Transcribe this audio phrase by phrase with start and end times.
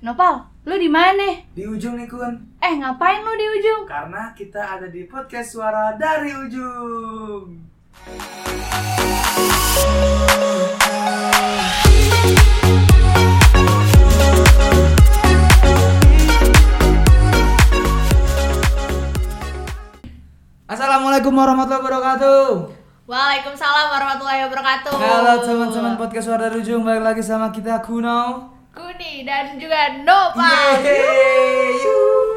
[0.00, 1.44] Nopal, lu di mana?
[1.52, 3.84] Di ujung nih Kun Eh, ngapain lu di ujung?
[3.84, 7.60] Karena kita ada di podcast suara dari ujung
[20.70, 22.44] Assalamualaikum warahmatullahi wabarakatuh
[23.10, 24.94] Waalaikumsalam warahmatullahi wabarakatuh.
[24.94, 29.80] Halo teman-teman podcast suara dari ujung Balik lagi sama kita Kuno Kuni dan juga
[31.76, 32.28] yuh.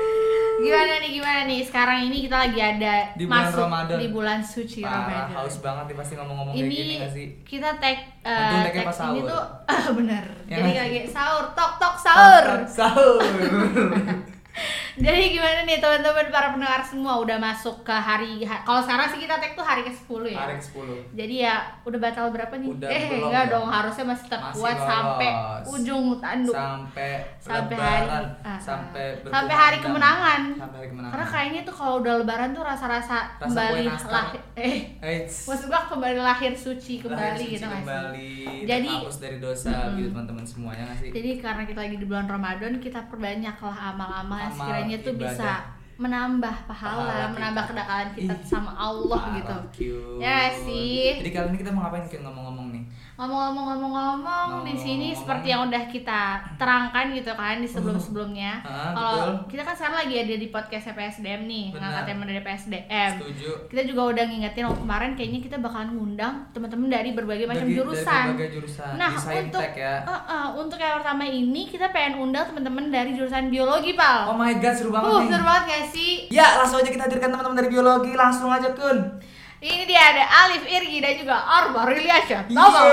[0.59, 1.59] Gimana nih, gimana nih?
[1.61, 3.97] Sekarang ini kita lagi ada Di bulan masuk Ramadan.
[3.97, 5.27] di bulan suci Parah, Ramadan.
[5.35, 7.25] haus banget nih pasti ngomong-ngomong kayak ini gini gak sih?
[7.43, 9.43] kita tag tagnya tag ini tuh
[9.97, 10.23] bener.
[10.45, 12.43] Ya Jadi lagi sahur, tok tok sahur.
[12.65, 13.19] Sahur
[14.95, 19.19] Jadi gimana nih teman-teman para pendengar semua udah masuk ke hari ha- kalau sekarang sih
[19.19, 20.39] kita tag tuh hari ke-10 ya.
[20.39, 22.69] Hari ke-10 Jadi ya udah batal berapa nih?
[22.69, 23.51] Udah eh belum enggak ya?
[23.51, 25.29] dong, harusnya masih tetap Masih sampai
[25.65, 26.53] ujung tanduk.
[26.53, 30.41] Sampai sampai hari lebaran ah, Sampai sampai hari kemenangan.
[30.53, 34.75] Sampai hari kemenangan Karena kayaknya tuh kalau udah lebaran tuh rasa-rasa Rasa kembali lahir eh
[35.01, 35.49] Eits.
[35.49, 38.31] maksud gua kembali lahir suci Lahir kembali suci gitu kembali
[38.63, 39.97] Jadi- terhapus dari dosa Mm-mm.
[39.97, 44.42] gitu teman-teman semuanya nggak sih Jadi karena kita lagi di bulan Ramadan, kita perbanyaklah amal-amal
[44.45, 45.29] Amal, sekiranya tuh ibadah.
[45.29, 45.51] bisa
[45.93, 47.33] menambah pahala, Pahala kita.
[47.33, 49.55] menambah kedekatan kita sama Allah gitu.
[49.71, 50.19] cute.
[50.19, 51.21] Ya sih.
[51.21, 52.82] jadi kali ini kita mau ngapain Kin, ngomong-ngomong nih
[53.13, 56.21] Ngomong-ngomong-ngomong di sini seperti yang udah kita
[56.57, 58.59] terangkan gitu kan di sebelum-sebelumnya.
[58.59, 63.11] Ah, Kalau kita kan sekarang lagi ada di podcast PSDM nih, ngangkat tema dari PSDM.
[63.15, 67.63] setuju Kita juga udah ngingetin oh, kemarin kayaknya kita bakalan ngundang teman-teman dari berbagai macam
[67.63, 68.03] Bagi- jurusan.
[68.03, 72.49] dari berbagai jurusan Nah, untuk ya uh, uh, untuk yang pertama ini kita pengen undang
[72.49, 74.29] teman-teman dari jurusan biologi, Pal.
[74.29, 76.11] oh my god seru banget uh, nih seru banget gak sih?
[76.29, 79.21] ya langsung aja kita hadirkan teman-teman dari biologi langsung aja kun
[79.63, 82.51] Ini dia ada Alif Irgi dan juga Arba Riliasya.
[82.51, 82.83] Asik,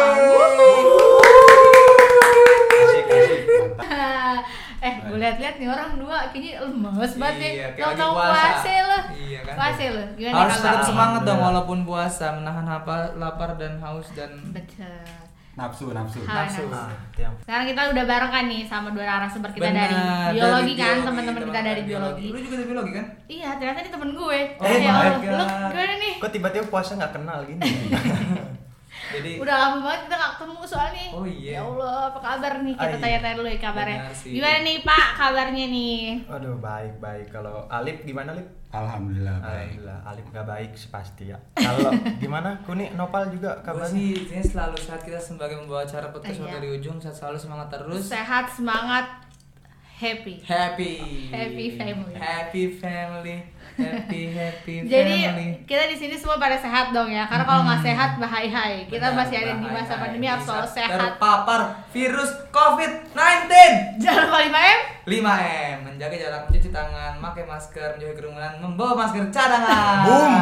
[3.11, 3.43] asik.
[4.87, 7.53] eh, gue liat-liat nih orang dua kayaknya lemes banget nih.
[7.59, 8.71] Iya, Tahu-tahu puasa.
[8.87, 8.99] lo.
[9.19, 9.55] Iya kan?
[9.59, 10.05] Puasa lo.
[10.15, 11.47] Gimana harus tetap semangat dong Alhamdulillah.
[11.67, 15.20] walaupun puasa menahan apa lapar dan haus dan Betul.
[15.51, 16.23] Nafsu, nafsu.
[16.23, 16.63] Ha, nafsu.
[16.65, 17.21] nafsu.
[17.21, 17.35] Ah.
[17.43, 19.97] Sekarang kita udah bareng kan nih sama dua narasumber kita Benar, dari
[20.33, 22.27] biologi dari kan, biologi, teman-teman kita dari biologi.
[22.29, 24.41] lu juga dari biologi kan Iya, ternyata ini temen gue.
[24.57, 25.35] Oh ya my Allah, God.
[25.35, 26.15] lu gimana nih?
[26.19, 27.61] Kok tiba-tiba puasa nggak kenal gini?
[28.91, 31.07] jadi Udah lama banget kita gak ketemu soalnya.
[31.11, 31.53] Oh iya.
[31.53, 32.75] Ya Allah, apa kabar nih?
[32.75, 32.99] Kita Ah, iya.
[32.99, 33.99] tanya-tanya dulu ya kabarnya.
[34.13, 35.99] Gimana nih Pak kabarnya nih?
[36.25, 37.27] Waduh, baik, baik.
[37.29, 38.47] Kalau Alif gimana, Alif?
[38.71, 39.51] Alhamdulillah baik.
[39.75, 41.39] Alhamdulillah, Alif nggak baik pasti ya.
[41.53, 41.91] Kalau
[42.23, 42.51] gimana?
[42.61, 43.91] Kuni Nopal juga Gue kabarnya?
[43.91, 46.55] sih ini selalu saat kita sebagai membawa acara podcast Iya.
[46.57, 49.07] dari ujung saat selalu semangat terus Sehat, semangat,
[49.93, 50.39] happy.
[50.41, 50.93] happy
[51.29, 52.15] Happy family.
[52.15, 53.37] happy family
[53.79, 57.29] happy happy Jadi family kita di sini semua pada sehat dong ya.
[57.31, 58.83] Karena kalau nggak sehat bahaya.
[58.89, 60.91] Kita Benar, masih ada di masa pandemi harus selalu sehat.
[60.99, 61.61] terpapar
[61.95, 63.53] virus COVID-19
[64.03, 64.79] Jangan lupa 5M.
[65.07, 70.33] 5M menjaga jarak mencuci tangan pakai masker menjauhi kerumunan membawa masker cadangan Boom.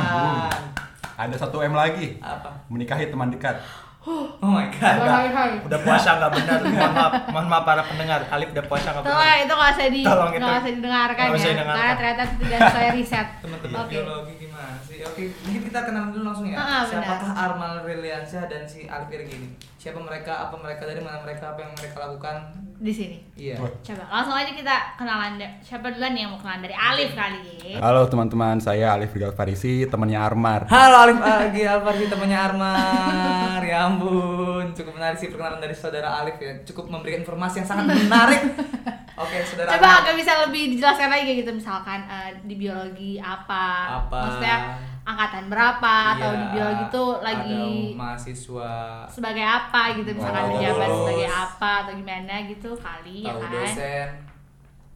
[1.18, 2.22] Ada satu M lagi.
[2.22, 3.58] apa Menikahi teman dekat.
[4.42, 5.50] oh my god Hai hai.
[5.60, 6.58] Udah puasa nggak benar.
[6.62, 8.20] Mohon maaf, mohon maaf para pendengar.
[8.28, 9.38] Alif udah puasa nggak Tolong benar.
[9.38, 11.52] itu nggak usah di Tolong nggak usah didengarkan Nggak usah ya.
[11.52, 11.78] didengarkan.
[11.78, 13.26] Karena ternyata itu tidak sesuai riset.
[13.42, 13.90] teman-teman Oke.
[13.90, 16.88] biologi gimana sih oke mungkin kita kenal dulu langsung ya Ah, ah, benar.
[16.90, 19.36] siapakah Armal Reliansyah dan si Alif Irgi
[19.78, 22.36] siapa mereka apa mereka dari mana mereka apa yang mereka lakukan
[22.78, 23.18] Di sini.
[23.34, 23.58] iya.
[23.58, 25.50] Coba langsung aja kita kenalan deh.
[25.60, 27.78] Siapa duluan yang mau kenalan dari Alif kali ya?
[27.80, 30.62] Halo teman-teman, saya Alif Rigal Farisi, temannya Armar.
[30.68, 36.38] Halo Alif lagi Alfarsi temannya Armar ya ampun cukup menarik sih perkenalan dari saudara Alif
[36.38, 38.40] ya cukup memberikan informasi yang sangat menarik
[39.20, 43.66] oke saudara Coba agak bisa lebih dijelaskan lagi kayak gitu misalkan eh, di biologi apa,
[44.00, 44.18] Apa?
[44.22, 44.56] maksudnya
[45.02, 48.72] angkatan berapa atau Iya, di biologi tuh lagi ada mahasiswa
[49.08, 50.50] sebagai apa gitu misalkan Oh.
[50.52, 53.50] menjabat sebagai apa atau gimana gitu kali ya tahu kan?
[53.50, 54.08] dosen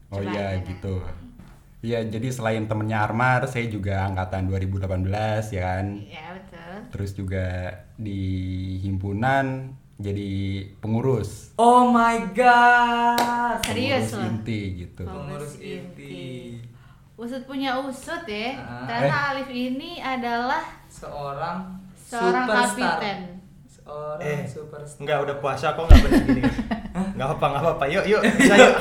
[0.07, 0.67] Oh Coba iya gimana?
[0.69, 0.95] gitu.
[1.81, 5.03] Iya, jadi selain temennya Armar, saya juga angkatan 2018
[5.51, 5.85] ya kan.
[5.99, 6.52] Ya betul.
[6.89, 7.45] Terus juga
[7.95, 8.21] di
[8.79, 10.31] himpunan jadi
[10.77, 11.53] pengurus.
[11.55, 14.25] oh my god Serius pengurus loh.
[14.27, 15.01] inti gitu.
[15.03, 16.21] Pengurus inti.
[17.13, 18.57] Usut punya usut ya.
[18.57, 18.89] Ah.
[18.89, 22.67] Ternyata Alif ini adalah seorang seorang superstar.
[22.73, 23.19] kapiten.
[23.65, 26.41] seorang Eh, superstar Enggak, udah puasa kok nggak benar gini.
[26.93, 27.85] Nggak apa, nggak apa-apa.
[27.87, 28.73] Yuk, yuk, bisa yuk.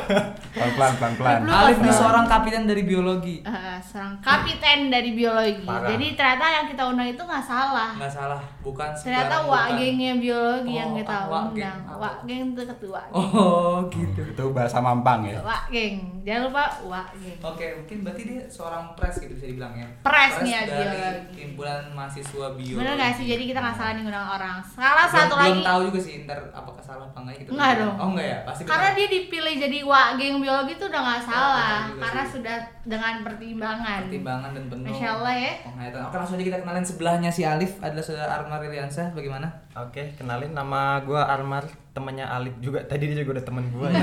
[0.53, 1.39] Pelan-pelan, pelan-pelan.
[1.41, 5.65] Lu Alif pas nih seorang kapiten dari biologi Eh, seorang kapiten dari biologi.
[5.65, 5.89] Parah.
[5.89, 7.91] Jadi ternyata yang kita undang itu nggak salah.
[7.95, 9.01] nggak salah bukan Ternyata
[9.33, 9.79] sembarang wak bukan.
[9.79, 11.79] gengnya biologi yang Oh, kita ah, undang.
[11.83, 11.97] Ah.
[11.99, 13.01] Wak geng itu ketua.
[13.11, 15.41] oh gitu Itu bahasa Mampang ya.
[15.41, 15.97] Wak geng.
[16.23, 17.39] Jangan lupa wak geng.
[17.43, 19.89] Oke, mungkin berarti dia seorang pres gitu bisa dibilang ya.
[20.03, 21.33] Pres nih ya, dari biologi.
[21.39, 22.77] himpunan mahasiswa biologi.
[22.77, 23.25] Bener gak sih?
[23.25, 24.57] Jadi kita nggak salah nih ngundang orang.
[24.63, 25.63] Salah Belum- satu belum lagi.
[25.65, 27.51] tahu juga sih ntar apakah salah apa enggak gitu.
[27.53, 27.97] Enggak dong.
[28.03, 28.99] Oh enggak ya, pasti Karena benar.
[28.99, 32.33] dia dipilih jadi wa geng biologi itu udah nggak salah, juga karena sih.
[32.35, 33.99] sudah dengan pertimbangan.
[34.03, 35.53] pertimbangan dan penuh Masya Allah ya.
[35.63, 36.01] penghayatan.
[36.03, 39.47] Oke langsung aja kita kenalin sebelahnya si Alif adalah saudara Armar Riliansyah bagaimana?
[39.73, 41.63] Oke, kenalin nama gua Armar,
[41.93, 42.83] temannya Alif juga.
[42.83, 44.03] Tadi dia juga udah temen gua ya.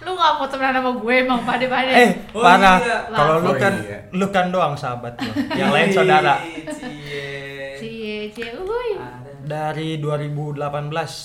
[0.00, 1.92] Lu nggak mau temenan sama gue emang pade-pade.
[1.94, 2.78] eh, Oh parah.
[2.78, 2.98] iya.
[3.06, 3.98] Kalau lu Oh kan iya.
[4.10, 5.34] lu kan doang sahabat gua.
[5.52, 6.34] Yang lain saudara.
[6.74, 7.78] Cie.
[7.78, 8.98] Cie, cie, uhuy.
[9.40, 10.58] Dari 2018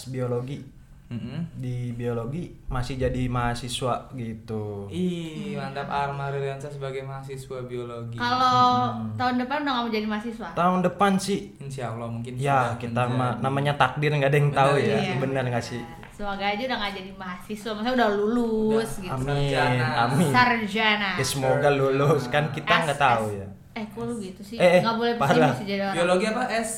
[0.07, 0.74] biologi.
[1.15, 1.39] Mm-mm.
[1.55, 4.85] Di biologi masih jadi mahasiswa gitu.
[4.87, 8.15] Ih, mantap Armar Riliansyah sebagai mahasiswa biologi.
[8.15, 9.15] Kalau Hmm.
[9.15, 10.47] tahun depan udah nggak mau jadi mahasiswa.
[10.51, 14.59] Tahun depan sih Insya Allah mungkin ya kita ma- namanya takdir nggak ada yang Bener
[14.61, 14.85] tahu ya.
[14.85, 14.97] ya.
[15.01, 15.13] Iya.
[15.17, 15.81] Bener nggak sih?
[16.11, 19.03] Semoga aja udah nggak jadi mahasiswa, maksudnya udah lulus Udah.
[19.03, 19.13] gitu.
[19.13, 19.87] Amin, Sarjana.
[20.01, 20.29] amin.
[20.31, 21.09] Sarjana.
[21.13, 23.47] Ya, semoga lulus kan kita nggak tahu S- ya.
[23.73, 24.55] Eh, kok lu gitu sih?
[24.55, 25.13] Eh, eh, Nggak boleh
[25.53, 25.95] sih jadi orang.
[25.97, 26.69] Biologi apa S?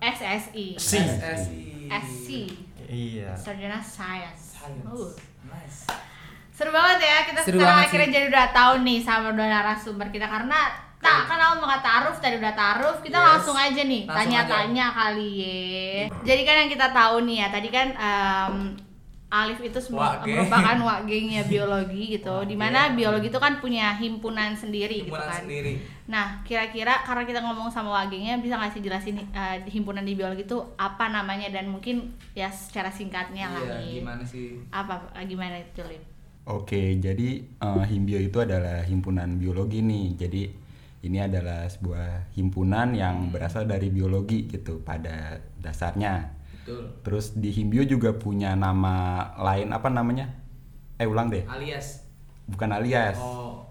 [0.00, 0.66] SSI.
[0.74, 0.98] Si.
[0.98, 2.40] SSI.
[2.90, 3.30] Iya.
[3.32, 4.58] Sarjana Science.
[4.58, 4.82] Science.
[4.84, 5.14] Uh.
[5.46, 5.86] Nice.
[6.50, 8.14] Seru banget ya, kita Seru sekarang akhirnya sih.
[8.14, 10.58] jadi udah tahu nih sama dua narasumber kita karena
[11.00, 13.26] tak kan awal mau taruh tadi udah taruh kita Yes.
[13.32, 16.04] langsung aja nih tanya-tanya kali ya.
[16.20, 18.54] Jadi kan yang kita tahu nih ya tadi kan em,
[19.30, 20.34] Alif itu semua Wage.
[20.34, 22.34] merupakan wagengnya biologi gitu.
[22.34, 22.50] Wage.
[22.50, 25.40] Di mana biologi itu kan punya himpunan sendiri gitu Himpunan kan.
[25.40, 25.72] sendiri.
[26.10, 30.42] Nah, kira-kira karena kita ngomong sama wagengnya bisa nggak sih jelasin eh, himpunan di biologi
[30.42, 33.92] itu apa namanya dan mungkin ya secara singkatnya lah Iya, nih.
[34.02, 34.58] gimana sih?
[34.68, 36.02] Apa gimana itu, Lip?
[36.44, 40.18] Oke, jadi eh, Himbio itu adalah himpunan biologi nih.
[40.18, 40.42] Jadi
[41.00, 46.39] ini adalah sebuah himpunan yang berasal dari biologi gitu pada dasarnya.
[46.60, 46.82] Betul.
[47.02, 48.94] Terus di Himbio juga punya nama
[49.36, 50.28] lain apa namanya?
[50.94, 52.04] Eh ulang deh, Alias.
[52.44, 53.16] bukan alias.
[53.16, 53.64] Oh.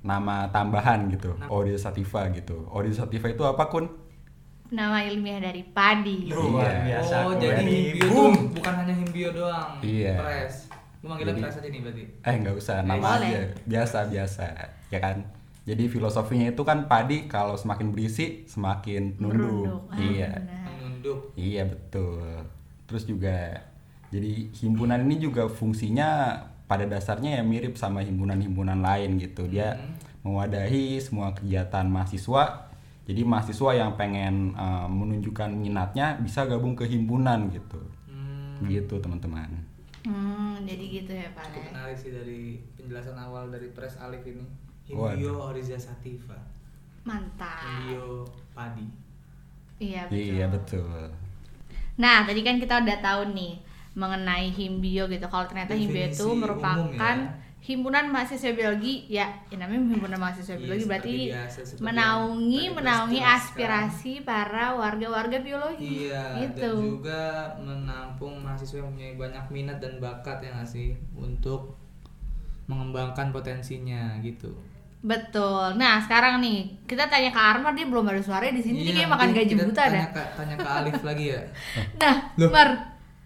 [0.00, 2.66] Nama tambahan gitu, Odea sativa gitu.
[2.68, 3.88] Odea sativa itu apa kun?
[4.66, 6.28] Nama ilmiah dari padi.
[6.28, 6.82] Luar Iya.
[7.00, 7.14] biasa.
[7.22, 8.32] Oh, jadi himbio boom.
[8.34, 9.78] tuh bukan hanya himbio doang.
[9.80, 10.14] Iya.
[10.18, 10.54] Pres.
[10.98, 12.02] Lu manggilnya Jadi- pres aja nih berarti.
[12.20, 13.28] Eh nggak usah, nama Boleh.
[13.28, 13.40] aja.
[13.64, 14.44] Biasa biasa,
[14.88, 15.16] ya kan?
[15.64, 19.88] Jadi filosofinya itu kan padi kalau semakin berisi semakin nunduk.
[19.88, 20.30] Ah, Iya.
[20.34, 20.63] benar.
[21.04, 21.36] Menunduk.
[21.36, 22.24] Iya betul.
[22.88, 23.36] Terus juga
[24.08, 29.44] jadi himpunan ini juga fungsinya pada dasarnya ya mirip sama himpunan-himpunan lain gitu.
[29.44, 29.92] Dia Hmm.
[30.24, 32.72] mewadahi semua kegiatan mahasiswa.
[33.04, 37.80] Jadi mahasiswa yang pengen eh, menunjukkan minatnya bisa gabung ke himpunan gitu.
[38.08, 38.64] Hmm.
[38.64, 39.60] Gitu teman-teman.
[40.04, 41.48] Hmm, jadi gitu ya, Pak.
[41.48, 44.44] Cukup menarik sih dari penjelasan awal dari Pres Alif ini.
[44.84, 46.36] Himbio Oriza Sativa.
[47.04, 47.60] Mantap.
[47.88, 48.84] Himbio padi.
[49.78, 50.34] Iya, betul.
[50.34, 51.10] Iya betul.
[51.98, 53.52] Nah, tadi kan kita udah tahu nih
[53.94, 55.26] mengenai himbio gitu.
[55.30, 57.30] Kalau ternyata himbio Definisi itu umum merupakan ya.
[57.64, 62.74] himpunan mahasiswa biologi, ya, ya namanya himpunan mahasiswa Iya, biologi berarti seperti biasa, menaungi yang
[62.76, 66.10] menaungi aspirasi para warga-warga biologi.
[66.10, 66.60] Iya, gitu.
[66.60, 67.22] dan juga
[67.62, 71.78] menampung mahasiswa yang punya banyak minat dan bakat ya nggak sih untuk
[72.66, 74.50] mengembangkan potensinya gitu.
[75.04, 75.76] Betul.
[75.76, 78.80] Nah, sekarang nih kita tanya ke Armar dia belum ada suaranya di sini.
[78.82, 80.06] Dia kayak makan gaji Iya, buta tanya dah.
[80.10, 81.40] Ke, tanya ke Alif lagi ya.
[82.00, 82.48] Nah, Loh.
[82.48, 82.68] Mar.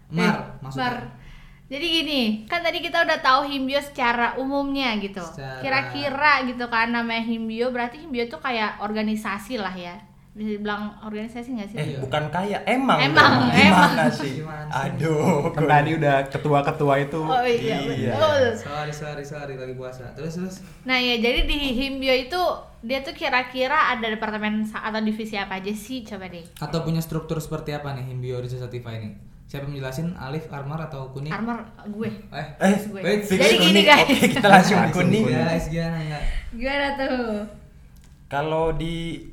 [0.09, 0.83] Mar, Eh, maksudnya?
[0.83, 0.95] Mar.
[1.69, 5.21] Jadi gini, kan tadi kita udah tahu himbio secara umumnya gitu.
[5.21, 9.95] Secara- Kira-kira gitu kan namanya himbio berarti himbio tuh kayak organisasi lah ya.
[10.39, 11.75] Bisa dibilang organisasi nggak sih?
[11.75, 11.99] Eh, Iya.
[11.99, 12.95] bukan kaya, emang.
[13.03, 13.51] Emang.
[13.51, 14.07] Gimana emang.
[14.09, 14.39] sih?
[14.39, 14.79] Gimana sih?
[14.87, 17.19] Aduh, Kan tadi udah ketua-ketua itu.
[17.19, 18.15] Oh iya, Iya.
[18.15, 18.43] betul.
[18.55, 20.15] Sorry, sorry, sorry lagi puasa.
[20.15, 20.55] Terus terus.
[20.87, 22.39] Nah ya jadi di himbio itu
[22.79, 26.47] dia tuh kira-kira ada departemen atau divisi apa aja sih coba deh.
[26.57, 29.11] Atau punya struktur seperti apa nih Himbio Sativa ini?
[29.43, 30.15] Siapa yang menjelasin?
[30.15, 31.33] Alif, Armar atau Kuning?
[31.33, 32.07] Armor gue.
[32.31, 33.01] Eh, Eh, gue.
[33.01, 33.85] wait, fix Jadi gini, kuning.
[33.91, 34.07] guys.
[34.07, 35.25] Oke, kita langsung kuning.
[35.27, 36.23] guys, gimana enggak?
[36.53, 37.27] Gimana tuh?
[38.29, 39.25] Kalau di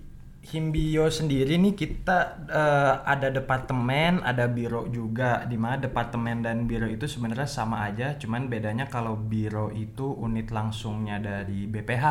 [0.46, 5.42] Himbio sendiri nih kita eh, ada departemen, ada biro juga.
[5.42, 10.54] Di mana departemen dan biro itu sebenarnya sama aja, cuman bedanya kalau biro itu unit
[10.54, 12.06] langsungnya dari BPH.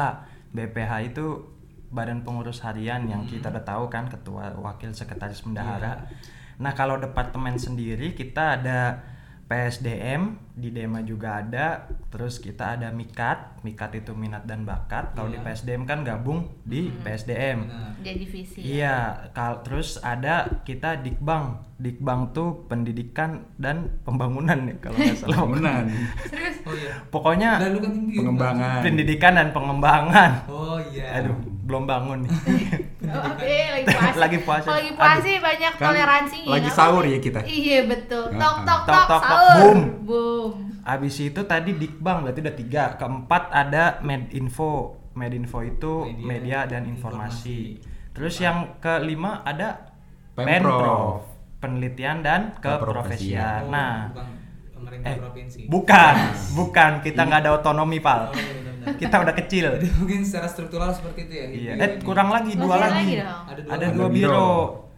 [0.51, 1.55] BPH itu
[1.95, 6.11] Badan Pengurus Harian yang kita udah tahu kan ketua, wakil, sekretaris bendahara.
[6.59, 8.99] Nah, kalau departemen sendiri kita ada
[9.47, 15.12] PSDM, di DEMA juga ada, terus kita ada MIKAT, MIKAT itu minat dan bakat.
[15.12, 15.43] Kalau di Iya.
[15.45, 17.57] PSDM kan gabung di PSDM.
[17.65, 17.91] Benar.
[18.00, 18.59] Jadi divisi.
[18.59, 18.65] ya.
[18.65, 18.97] Iya,
[19.29, 21.59] kal terus ada kita Dikbang.
[21.75, 25.35] Dikbang tuh pendidikan dan pembangunan ya kalau nggak salah.
[25.35, 25.83] Pembangunan.
[26.24, 26.57] Serius?
[26.62, 26.93] Oh iya.
[27.05, 27.91] Pokoknya Lah lu kan.
[28.09, 28.79] Pengembangan.
[28.79, 30.31] pendidikan dan pengembangan.
[30.47, 31.19] Oh iya.
[31.19, 32.31] Aduh, belum bangun nih.
[33.05, 34.17] Oh, eh, lagi puasa.
[34.25, 34.65] Lagi puasa.
[34.65, 36.50] Kalau lagi puasa sih banyak Kan toleransinya.
[36.50, 37.39] lagi sahur ya kita.
[37.45, 38.33] Iya betul.
[38.33, 39.21] Tok tok Tok, tok, tok, tok.
[39.21, 39.53] sahur.
[39.62, 39.79] Boom.
[40.01, 40.44] Boom.
[40.83, 42.83] Abis itu tadi Dikbang berarti udah tiga.
[42.95, 44.73] Keempat ada Medinfo.
[45.13, 47.79] Medinfo itu Media media, dan informasi.
[48.11, 49.95] Terus yang kelima ada
[50.31, 50.43] Pemprov.
[50.43, 51.07] Penprov,
[51.57, 53.65] penelitian dan Keprofesian.
[53.65, 54.27] Oh, Nah, bukan
[54.75, 55.59] pemerintah Eh, provinsi.
[55.65, 56.15] bukan,
[56.59, 56.91] bukan.
[56.99, 58.27] Kita nggak ada otonomi, Pal.
[58.27, 58.93] Oh, iya.
[58.93, 59.65] Kita udah kecil.
[59.73, 61.45] Jadi mungkin secara struktural seperti itu ya.
[61.47, 61.71] Iya.
[61.73, 62.93] Himbio Eh, kurang lagi, dua Masih lagi.
[62.93, 63.43] lagi dong.
[63.45, 63.71] Ada dua.
[63.73, 64.29] Ada dua biro.
[64.29, 64.51] biro.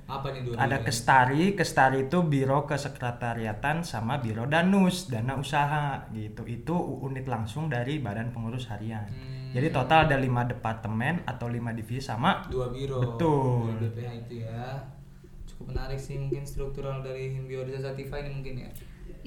[0.08, 0.56] Apa nih dua?
[0.56, 0.88] Ada?
[0.88, 6.48] Kestari, Kestari itu biro kesekretariatan sama biro Danus, dana usaha gitu.
[6.48, 9.04] Itu unit langsung dari Badan Pengurus Harian.
[9.12, 9.52] Hmm.
[9.52, 13.04] Jadi total ada lima departemen atau lima divisi sama dua biro.
[13.04, 13.76] Betul.
[13.76, 14.80] Dua BPH itu ya.
[15.44, 18.72] Cukup menarik sih mungkin struktural dari Himbio Desa Sativa ini mungkin ya.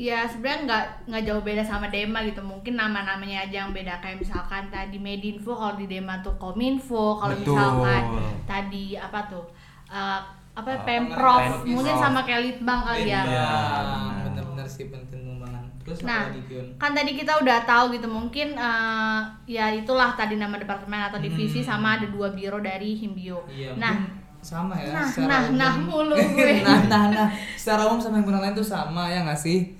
[0.00, 2.40] Ya sebenarnya nggak nggak jauh beda sama Dema gitu.
[2.40, 7.37] Mungkin nama-namanya aja yang beda kayak misalkan tadi Medinfo kalau di Dema tuh Kominfo, kalau
[7.37, 8.02] misalkan
[8.49, 9.44] tadi apa tuh
[9.92, 13.23] eh, apa Eh, Pemprov, mungkin sama kayak Litbang kali ya.
[13.23, 14.14] Iya, benar.
[14.28, 15.62] benar-benar sih penting pengembangan.
[15.87, 16.42] Terus apa Nah, lagi
[16.76, 21.62] kan tadi kita udah tahu gitu mungkin eh, ya itulah tadi nama departemen atau divisi
[21.62, 23.47] sama ada dua biro dari Himbio.
[23.47, 23.54] Hmm.
[23.54, 23.95] Iya, nah,
[24.40, 24.90] sama ya.
[24.92, 25.57] nah, secara nah, umum.
[25.61, 26.54] nah mulu gue.
[26.64, 27.28] nah, nah, nah.
[27.57, 29.76] Secara umum sama himpunan lain tuh sama ya nggak sih?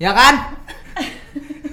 [0.00, 0.34] Ya kan?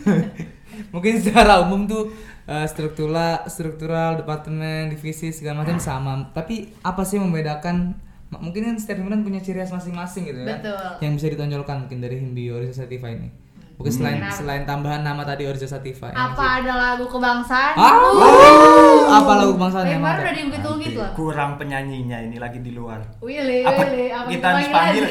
[0.93, 2.13] mungkin secara umum tuh
[2.45, 6.13] eh, struktural, struktural, departemen, divisi segala macam sama.
[6.31, 8.04] Tapi apa sih yang membedakan?
[8.37, 10.57] Mungkin kan setiap himpunan punya ciri khas masing-masing gitu ya.
[10.57, 10.87] Betul.
[11.01, 13.29] Yang bisa ditonjolkan mungkin dari Himbio Orisa Sativa ini.
[13.75, 14.31] Mungkin selain Benar.
[14.31, 16.07] selain tambahan nama tadi Orisa Sativa.
[16.07, 17.75] ya apa ada lagu kebangsaan?
[17.75, 21.11] Ah, Uh, apa lagu kebangsaan yang udah diungkit-ungkit loh.
[21.11, 23.03] kurang penyanyinya ini lagi di luar.
[23.19, 25.03] Willy, Apa Willy, apa kita harus panggil?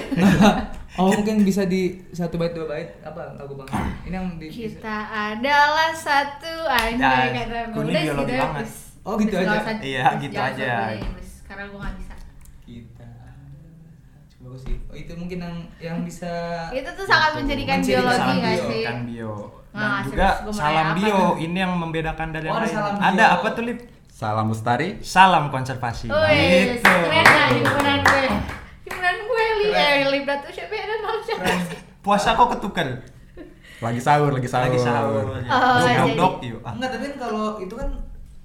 [0.98, 3.68] oh mungkin bisa di satu bait dua bait apa lagu bang
[4.06, 8.66] ini yang di Kita adalah satu anjay Ya, kata sih, biologi udah, banget.
[9.04, 9.58] Oh, gitu aja?
[9.84, 10.96] Iya, gitu aja.
[11.44, 12.13] Karena gue gak bisa.
[14.44, 16.28] Bagus sih oh, itu mungkin yang yang bisa
[16.70, 18.66] Itu tuh sangat menjadikan Menjadi biologi salam nggak bio.
[18.66, 18.82] sih?
[18.82, 19.34] Kan bio.
[19.66, 23.02] Dan Nah, juga salam apa bio ini yang membedakan dari Oh, yang ada lain.
[23.10, 23.78] Ada apa tuh Lip?
[24.06, 24.88] Salam lestari.
[25.00, 26.06] Salam konservasi.
[26.06, 26.86] Wih, Gitu.
[26.86, 28.24] keren gak himpunan gue?
[28.84, 29.96] Himpunan gue, Li, Keren.
[29.98, 30.84] eh, Libra tuh siapa ya?
[30.86, 31.42] Dan mau siapa?
[31.98, 32.88] Puasa kok ketuker?
[33.80, 34.70] Lagi sahur, lagi sahur.
[34.70, 35.24] Lagi sahur.
[35.26, 36.60] Oh, Dok, dok, dok, yuk.
[36.62, 36.72] Ah.
[36.72, 37.88] enggak tapi kan kalau itu kan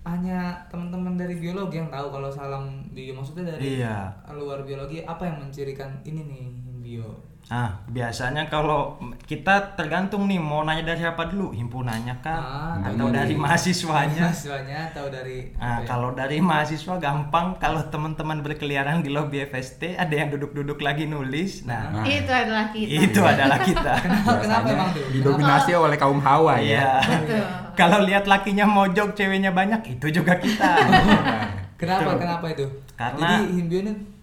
[0.10, 4.10] hanya teman-teman dari biologi yang tahu kalau salam bio maksudnya dari Iya.
[4.32, 6.44] luar biologi apa yang mencirikan ini nih
[6.80, 7.10] bio
[7.50, 12.38] Nah, biasanya kalau kita tergantung nih mau nanya dari siapa dulu, himpunannya kah
[12.78, 14.30] Ah, atau dari- dari mahasiswanya.
[14.30, 15.88] mahasiswanya atau dari Nah, ya?
[15.88, 21.66] kalau dari mahasiswa gampang, kalau teman-teman berkeliaran di lobi FST ada yang duduk-duduk lagi nulis.
[21.66, 22.06] Nah, Nah.
[22.06, 22.90] Itu adalah kita.
[23.02, 23.94] itu adalah kita.
[24.06, 26.62] kenapa kenapa emang tuh Didominasi oleh kaum hawa ya.
[26.62, 26.90] Iya.
[27.02, 27.44] Betul.
[27.74, 30.78] Kalau lihat lakinya mojok, ceweknya banyak, itu juga kita.
[31.82, 32.20] kenapa Betul.
[32.20, 33.80] kenapa itu Karena- jadi himbio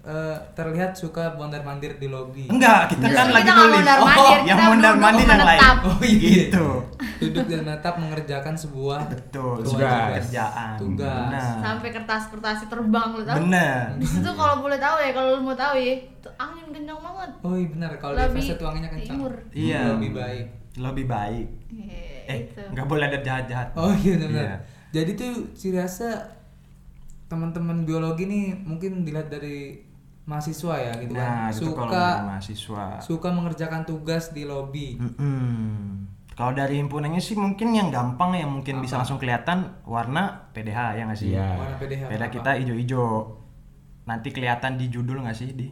[0.07, 3.83] eh, terlihat suka mondar mandir di lobi Enggak, kita Justru kan lagi nulis.
[3.93, 5.61] Oh, kita yang mondar-mandir duduk yang lain.
[5.83, 6.31] Oh, iya.
[6.47, 6.67] Gitu.
[7.17, 9.73] duduk dan menetap mengerjakan sebuah Betul, Tugas.
[9.73, 10.75] sebuah pekerjaan.
[10.77, 11.27] Tugas.
[11.27, 11.57] Benar.
[11.59, 13.37] Sampai kertas-kertasnya terbang lu tahu?
[13.43, 13.83] Bener.
[13.97, 17.31] Di situ kalau boleh tahu ya, kalau lu mau tahu ya, tuh angin kencang banget.
[17.41, 19.33] oh iya benar kalau di fase tuangannya kencang timur.
[19.51, 19.81] Iya.
[19.93, 20.47] lebih baik
[20.77, 21.47] Lebih baik.
[21.73, 22.63] Eh, Eh, itu.
[22.69, 23.69] nggak boleh ada jahat-jahat.
[23.75, 24.57] oh iya benar Iya.
[24.93, 26.15] jadi tuh ciri khasnya
[27.27, 29.83] teman-teman biologi nih mungkin dilihat dari
[30.27, 32.85] mahasiswa ya gitu Nah, kan itu kalau suka dari mahasiswa.
[33.01, 36.05] suka mengerjakan tugas di lobi Mm-mm.
[36.33, 41.03] Kalau dari himpunannya sih mungkin yang gampang yang mungkin bisa langsung kelihatan warna PDH ya
[41.05, 41.33] nggak sih?
[41.33, 41.49] Iya.
[41.57, 42.35] warna PDH Beda apa?
[42.35, 43.09] kita hijau-hijau.
[44.05, 45.67] Nanti kelihatan di judul nggak sih di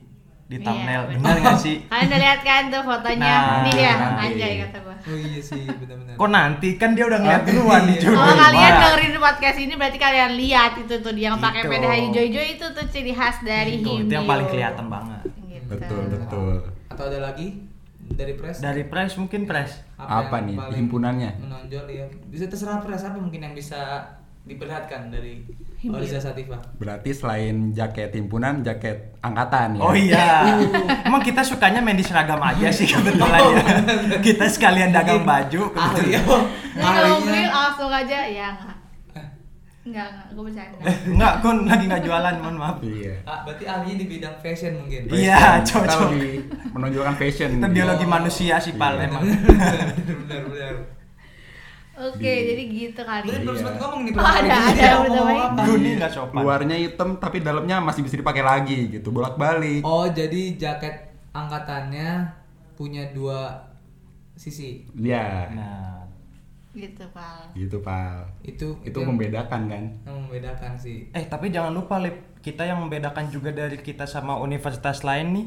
[0.45, 1.17] di Iya, thumbnail bener.
[1.17, 1.77] benar nggak sih?
[1.91, 3.33] Kalian udah lihat kan tuh fotonya?
[3.33, 4.23] Nah, Ini dia, nanti.
[4.27, 4.95] anjay kata gua.
[4.97, 8.01] oh iya sih benar-benar Kok nanti kan dia udah ngeliat duluan di Iya.
[8.03, 8.19] judul.
[8.19, 11.71] Kalau kalian dengerin podcast ini berarti kalian lihat itu tuh dia yang pakai Itu.
[11.71, 14.05] PDH hijau-hijau itu tuh ciri khas dari Itu, Himbio.
[14.05, 15.21] itu yang paling kelihatan banget.
[15.47, 15.67] Gitu.
[15.67, 16.53] Betul, betul.
[16.87, 17.47] atau ada lagi
[18.07, 19.81] dari press Dari price mungkin price.
[19.97, 21.31] Apa yang nih himpunannya?
[21.39, 25.41] menonjol ya bisa terserah press apa mungkin yang bisa diperlihatkan dari
[25.87, 29.81] Oriza Sativa Berarti selain jaket himpunan, jaket angkatan ya.
[29.81, 30.29] Oh iya.
[31.09, 33.65] Emang kita sukanya main di seragam aja sih kebetulan Oh, ya.
[34.27, 36.23] Kita sekalian dagang baju kebetulan.
[36.73, 38.77] Jadi kalau beli langsung aja ya enggak.
[39.85, 40.77] Enggak, enggak, gue bercanda.
[41.05, 42.77] Enggak, kun lagi nggak jualan, mohon maaf.
[42.81, 43.15] Iya.
[43.23, 45.37] ah, berarti ahlinya di bidang fashion mungkin Iya.
[45.61, 46.09] Kita cocok.
[46.09, 46.35] lebih
[46.73, 47.51] menonjolkan fashion.
[47.55, 48.11] Kita biologi Oh.
[48.11, 49.13] manusia sih, Pal, Iya.
[49.13, 49.25] emang.
[49.29, 50.75] benar benar
[51.97, 53.23] Oke, Di- jadi gitu kali.
[53.25, 53.61] Tadi belum Iya.
[53.61, 55.47] sempat ngomong nih Oh, ada, ada, dia udah ngomong baik.
[55.47, 55.61] apa?
[55.63, 56.41] Gue nih nggak sopan.
[56.41, 59.81] Luarnya hitam tapi dalamnya masih bisa dipakai lagi gitu, bolak-balik.
[59.83, 60.95] oh jadi jaket
[61.31, 62.11] angkatannya
[62.73, 63.71] punya dua
[64.33, 65.51] sisi Iya.
[65.51, 66.03] Nah,
[66.73, 67.55] Gitu, Pak.
[67.55, 68.27] Gitu, Pal.
[68.43, 69.85] itu Itu yang- membedakan kan?
[70.03, 72.35] yang membedakan sih eh tapi jangan lupa, Lip.
[72.41, 75.47] Kita yang membedakan juga dari kita sama universitas lain nih.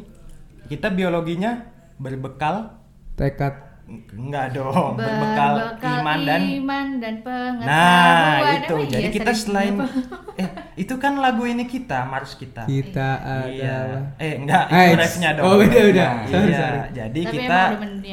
[0.66, 2.80] Kita biologinya berbekal
[3.14, 7.64] tekad enggak dong, berbekal, iman dan iman dan pengetahuan.
[7.64, 8.76] Nah, Emang itu.
[8.78, 9.74] iya Jadi kita selain
[10.42, 12.64] eh itu kan lagu ini kita, Mars kita.
[12.64, 13.10] Kita
[13.48, 13.76] Iya.
[13.80, 15.46] adalah Eh enggak, itu it's- refnya dong.
[15.46, 16.10] oh, udah, udah.
[16.14, 16.60] Nah, Sorry, iya.
[16.60, 16.80] sorry.
[16.94, 17.60] Jadi Tapi kita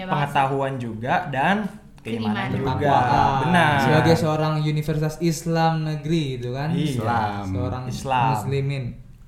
[0.04, 1.56] pengetahuan juga dan
[2.00, 2.70] keimanan juga.
[2.76, 3.40] Ketakwaan.
[3.42, 3.74] Benar.
[3.80, 6.68] Sebagai seorang universitas Islam negeri itu kan.
[6.70, 6.86] Iya.
[6.88, 7.42] Islam.
[7.50, 8.28] Seorang Islam.
[8.32, 8.84] muslimin.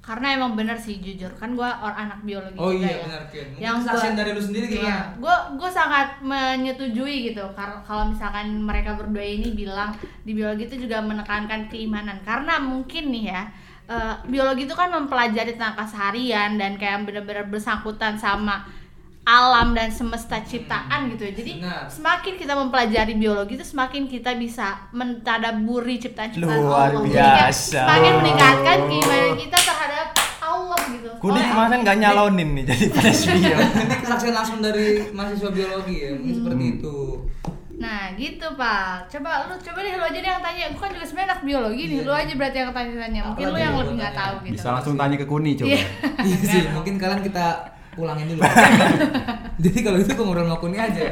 [0.06, 1.26] Karena emang bener sih jujur.
[1.34, 3.02] Kan gua orang anak biologi Oh juga iya ya.
[3.02, 3.46] benar Ken.
[3.58, 5.04] Yang gua- dari lu sendiri Iya, gimana?
[5.18, 7.42] gue gue sangat menyetujui gitu.
[7.82, 9.90] Kalau misalkan mereka berdua ini bilang
[10.22, 12.22] di biologi itu juga menekankan keimanan.
[12.22, 13.42] Karena mungkin nih ya
[13.86, 18.66] eh, biologi itu kan mempelajari tentang keseharian dan kayak bener-bener bersangkutan sama
[19.26, 21.82] alam dan semesta ciptaan gitu ya jadi Benar.
[21.88, 27.78] semakin kita mempelajari biologi itu semakin kita bisa mentadaburi ciptaan-ciptaan Luar Allah Jadi biasa.
[27.82, 33.10] semakin meningkatkan keimanan kita terhadap Allah gitu Kudi Oh, kemarin nggak nyalonin nih jadi pada
[33.28, 33.56] video.
[33.58, 36.74] Ini kesaksian langsung dari mahasiswa biologi ya, mungkin seperti Hmm.
[36.76, 36.96] itu.
[37.76, 41.02] Nah gitu pak, coba lu coba deh lu aja deh yang tanya, gue kan juga
[41.02, 42.06] sebenarnya anak biologi nih, Iya.
[42.06, 44.54] lu aja berarti yang tanya-tanya, mungkin lu Apalagi yang gua lebih nggak tahu gitu.
[44.54, 45.68] Bisa langsung tanya ke Kuni coba.
[45.68, 45.82] Iya.
[46.22, 47.46] Iya sih, mungkin kalian kita
[47.96, 48.44] pulangin dulu.
[49.64, 51.04] Jadi kalau itu gue ngobrol sama Kuni aja.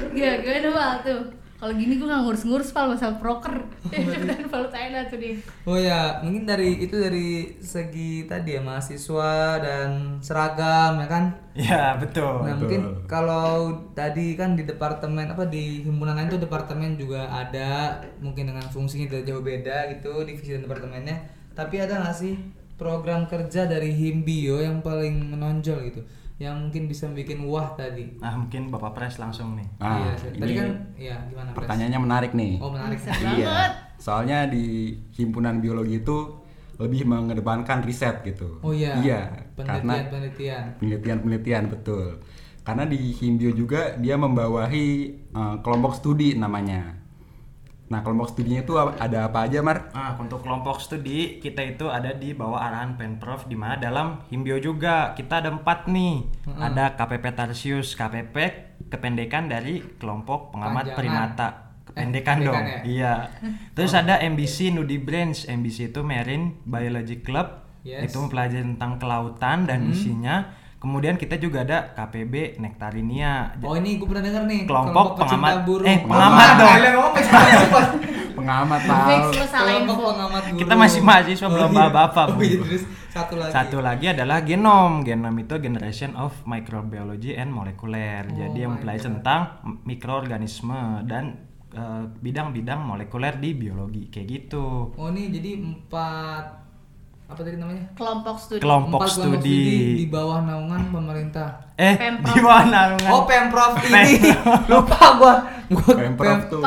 [0.00, 1.40] Gak, gimana pak tuh?
[1.60, 3.52] Kalau gini gue nggak ngurus-ngurus pal masalah proker,
[3.92, 5.36] dan palu Thailand tuh dia.
[5.68, 11.24] Oh ya, mungkin dari itu dari segi tadi ya mahasiswa dan seragam ya kan.
[11.52, 12.48] Ya betul.
[12.48, 18.00] Nah mungkin kalau tadi kan di departemen apa di himpunan lain tuh departemen juga ada
[18.24, 21.28] mungkin dengan fungsinya tidak jauh beda gitu divisi dan departemennya.
[21.52, 22.40] Tapi ada nggak sih
[22.80, 26.00] program kerja dari Himbio yang paling menonjol gitu,
[26.40, 28.16] yang mungkin bisa bikin wah tadi.
[28.16, 29.68] Nah mungkin Bapak Pres langsung nih.
[29.76, 31.52] Ah, iya, tadi kan, ya gimana?
[31.52, 31.56] Pres?
[31.60, 32.56] pertanyaannya menarik nih.
[32.56, 32.96] Oh menarik.
[33.04, 33.20] Iya.
[33.20, 33.72] banget.
[34.00, 36.40] Soalnya di himpunan biologi itu
[36.80, 38.56] lebih mengedepankan riset gitu.
[38.64, 38.96] Oh iya.
[38.96, 39.20] Iya.
[39.60, 40.64] Karena Penelitian-penelitian.
[40.80, 42.24] penelitian-penelitian betul.
[42.64, 44.86] Karena di Himbio juga dia membawahi
[45.28, 46.99] eh, kelompok studi namanya.
[47.90, 49.90] Nah, kelompok studinya itu ada apa aja, Mar?
[49.90, 54.62] Nah, untuk kelompok studi kita itu ada di bawah arahan Pemprov di mana dalam Himbio
[54.62, 56.22] juga kita ada empat nih.
[56.48, 58.36] Ada KPP Tarsius, KPP
[58.86, 60.98] kependekan dari kelompok pengamat Panjangan.
[60.98, 61.48] primata.
[61.82, 62.54] Kependekan Eh, dong.
[62.54, 63.12] kependekan Iya.
[63.74, 65.34] Terus ada MBC Nudi Branch.
[65.34, 67.66] MBC itu Marine Biology Club.
[67.82, 68.06] Yes.
[68.06, 70.46] Itu mempelajari tentang kelautan dan isinya.
[70.80, 73.52] Kemudian kita juga ada KPB Nektarinia.
[73.60, 74.60] Oh ini gue pernah denger nih.
[74.64, 75.84] Kelompok pecinta pengamat- burung.
[75.86, 76.70] eh, pengamat Oh, dong.
[76.72, 77.92] kalian ngomong pecinta burung.
[78.30, 79.28] Pengamat tahu.
[79.36, 80.56] Kelompok pengamat burung.
[80.56, 81.76] Kita masih mahasiswa, belum iya.
[81.82, 83.52] bapak-bapak, Oh iya, terus satu lagi.
[83.52, 84.92] Satu lagi adalah genom.
[85.02, 88.24] Genom itu Generation of Microbiology and Molecular.
[88.26, 89.40] Jadi yang mempelajari tentang
[89.84, 94.90] mikroorganisme dan eh, bidang-bidang molekuler di biologi kayak gitu.
[94.90, 96.59] Oh ini jadi empat
[97.30, 97.84] apa tadi namanya?
[97.94, 98.58] Kelompok studi.
[98.58, 99.62] Kelompok empat kelompok studi.
[99.96, 101.48] di bawah naungan pemerintah.
[101.78, 102.34] Eh, Pemprov.
[102.34, 103.10] di bawah naungan.
[103.14, 104.34] Oh pemprov ini
[104.70, 105.34] lupa gua.
[105.70, 106.62] Gua Pemprov Pem- tuh.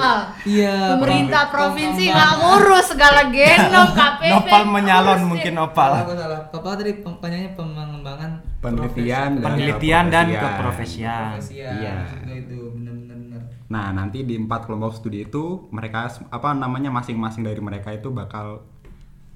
[0.48, 0.96] Iya.
[0.96, 4.22] pemerintah provinsi nggak ngurus segala genom KPP.
[4.34, 5.60] Nopal menyalon mungkin deh.
[5.60, 5.92] Nopal.
[6.00, 6.42] Salah salah.
[6.48, 8.32] Papa tadi penyanyi pengembangan
[8.64, 10.40] Penelitian dan Penelitian dan keprofesian.
[10.40, 11.28] keprofesian.
[11.36, 11.74] Profesian.
[11.76, 11.96] Iya.
[12.40, 13.42] Itu benar-benar benar.
[13.68, 18.64] Nah, nanti di empat kelompok studi itu mereka apa namanya masing-masing dari mereka itu bakal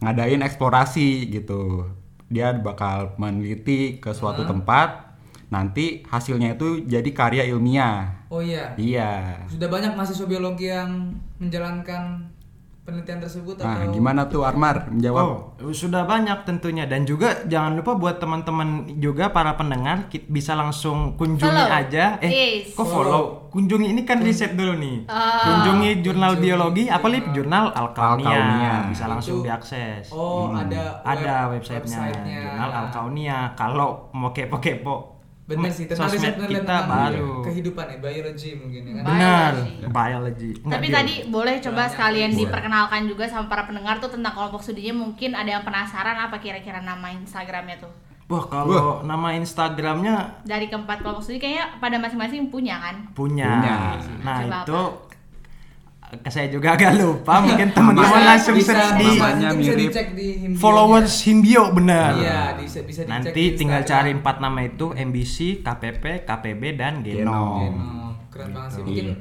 [0.02, 1.88] ngadain eksplorasi gitu.
[2.28, 5.08] Dia bakal meneliti ke suatu tempat.
[5.48, 8.28] Nanti hasilnya itu jadi karya ilmiah.
[8.28, 8.76] Oh iya.
[8.76, 9.42] Iya.
[9.48, 12.28] Sudah banyak mahasiswa biologi yang menjalankan
[12.88, 15.60] penelitian tersebut Nah, atau gimana tuh Armar menjawab?
[15.60, 21.20] Oh, sudah banyak tentunya dan juga jangan lupa buat teman-teman juga para pendengar bisa langsung
[21.20, 21.80] kunjungi Follow.
[21.84, 22.72] aja eh Yes.
[22.72, 25.44] kok follow kunjungi ini kan riset dulu nih Ah.
[25.44, 28.74] kunjungi jurnal Kunjungi biologi apa lip jurnal Alkaunia Alkaunia.
[28.88, 30.64] bisa langsung Itu- diakses Oh, Hmm.
[30.64, 32.40] ada ada web- websitenya websitenya.
[32.46, 35.17] jurnal Alkaunia kalau mau kepo-kepo
[35.48, 39.04] Bener sih, tentang riset kita tentang baru kehidupan ya, biologi mungkin ya kan.
[39.08, 39.88] benar Biology.
[39.88, 42.42] biology Tapi tadi boleh coba sekalian Boleh.
[42.44, 46.84] diperkenalkan juga sama para pendengar tuh tentang kelompok studinya mungkin ada yang penasaran apa kira-kira
[46.84, 47.92] nama Instagramnya tuh
[48.28, 53.48] wah kalau nama Instagramnya dari keempat kelompok studi kayaknya pada masing-masing punya kan punya.
[53.48, 53.76] Punya.
[54.28, 55.07] Nah Coba itu ke
[56.26, 59.78] saya juga agak lupa mungkin teman-teman Bisa- langsung bisa, search di bisa mirip.
[59.84, 62.16] dicek di followers Himbio benar.
[62.16, 64.00] Iya, bisa bisa dicek Nanti di tinggal Instagram.
[64.00, 67.20] cari empat nama itu MBC, KPP, KPB dan Genom.
[67.20, 67.60] Genom.
[67.62, 68.12] Genom.
[68.28, 68.80] Keren banget sih.
[68.80, 68.88] Gitu.
[68.88, 69.16] Mungkin Iya.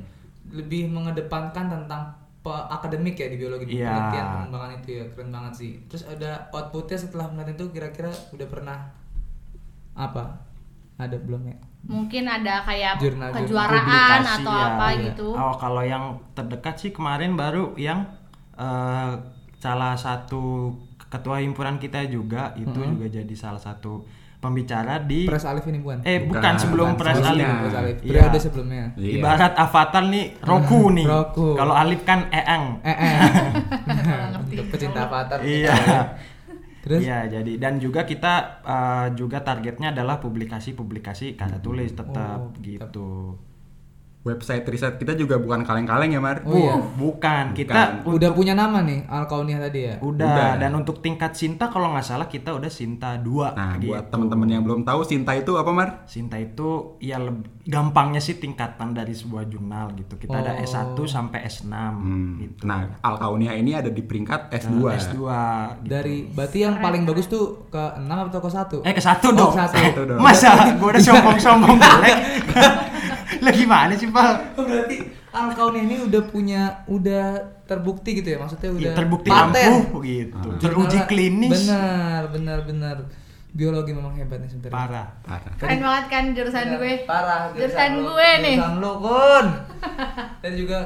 [0.53, 2.03] lebih mengedepankan tentang
[2.39, 3.91] pe- akademik ya di biologi di Iya.
[3.91, 5.71] penelitian pengembangan itu ya keren banget sih.
[5.85, 8.79] Terus ada outputnya setelah penelitian itu kira-kira udah pernah
[9.93, 10.25] apa?
[10.97, 11.57] Ada belum ya?
[11.87, 13.87] Mungkin ada kayak Jurnal- kejuaraan
[14.21, 14.67] Publikasi, atau ya.
[14.69, 15.01] apa Iya.
[15.05, 18.07] gitu Oh kalau yang terdekat sih kemarin baru yang
[18.55, 19.13] eh,
[19.57, 20.75] salah satu
[21.07, 24.03] ketua himpunan kita juga itu juga jadi salah satu
[24.37, 26.03] pembicara di Pres Alif ini bukan?
[26.03, 27.47] eh bukan, Bukan, sebelum bukan, Pres sebelumnya.
[27.47, 27.63] Alif.
[27.63, 27.97] Pres Alif.
[27.97, 28.11] Iya.
[28.13, 28.85] Periode sebelumnya.
[28.95, 29.13] Iya.
[29.17, 31.07] Ibarat avatar nih Roku nih.
[31.07, 31.47] Roku.
[31.55, 32.65] Kalau Alif kan Eang.
[34.33, 35.39] Ngerti Untuk pecinta avatar.
[35.41, 35.75] Iya.
[36.87, 37.03] Terus?
[37.03, 43.35] Iya, jadi dan juga kita eh, juga targetnya adalah publikasi-publikasi karya tulis tetap Oh, gitu.
[44.27, 46.43] Website riset kita juga bukan kaleng-kaleng ya, Mar.
[46.43, 46.75] Oh, iya.
[46.93, 49.95] Bukan, kita Udah punya nama nih Alkaunia tadi ya.
[49.97, 50.51] udah, Udah.
[50.59, 53.95] dan untuk tingkat Sinta kalau nggak salah kita udah Sinta 2 Nah, gitu.
[53.95, 55.89] buat teman-teman yang belum tahu Sinta itu apa, Mar?
[56.05, 56.67] Sinta itu
[56.99, 57.23] ya
[57.63, 60.15] gampangnya sih tingkatan dari sebuah jurnal gitu.
[60.17, 60.65] Kita ada Oh.
[60.65, 62.35] S1 sampai S6 Hmm.
[62.41, 62.63] gitu.
[62.65, 64.91] Nah, Alkaunia ini ada di peringkat S2.
[64.93, 65.23] S2 gitu.
[65.87, 68.77] Dari berarti yang paling bagus tuh ke 6 atau ke 1?
[68.83, 69.53] Eh ke satu Oh, dong.
[69.53, 69.77] ke satu.
[69.79, 70.19] Satu dong.
[70.19, 71.79] Masa gue udah sombong-sombong.
[73.39, 74.55] Lah gimana sih, Pal?
[74.55, 74.97] Oh, berarti
[75.29, 77.27] Alkaunia ini udah punya udah
[77.63, 79.69] terbukti gitu ya maksudnya udah Iya, terbukti paten.
[79.83, 80.49] ampuh gitu.
[80.57, 80.65] Teruji
[80.97, 81.53] Jurnalnya- klinis.
[81.63, 82.97] Benar, benar, benar.
[83.51, 84.73] Biologi memang hebat nih sebenarnya.
[84.75, 85.09] Parah.
[85.23, 85.53] Parah.
[85.57, 86.93] Keren banget kan jurusan gue.
[87.05, 87.53] Parah.
[87.53, 88.57] Jurusan lo- gue nih.
[88.57, 89.47] Jurusan lo, Kun.
[90.43, 90.79] Dan juga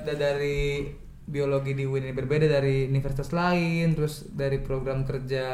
[0.00, 0.84] da- dari
[1.22, 5.46] biologi di UIN ini berbeda dari universitas lain, terus dari program kerja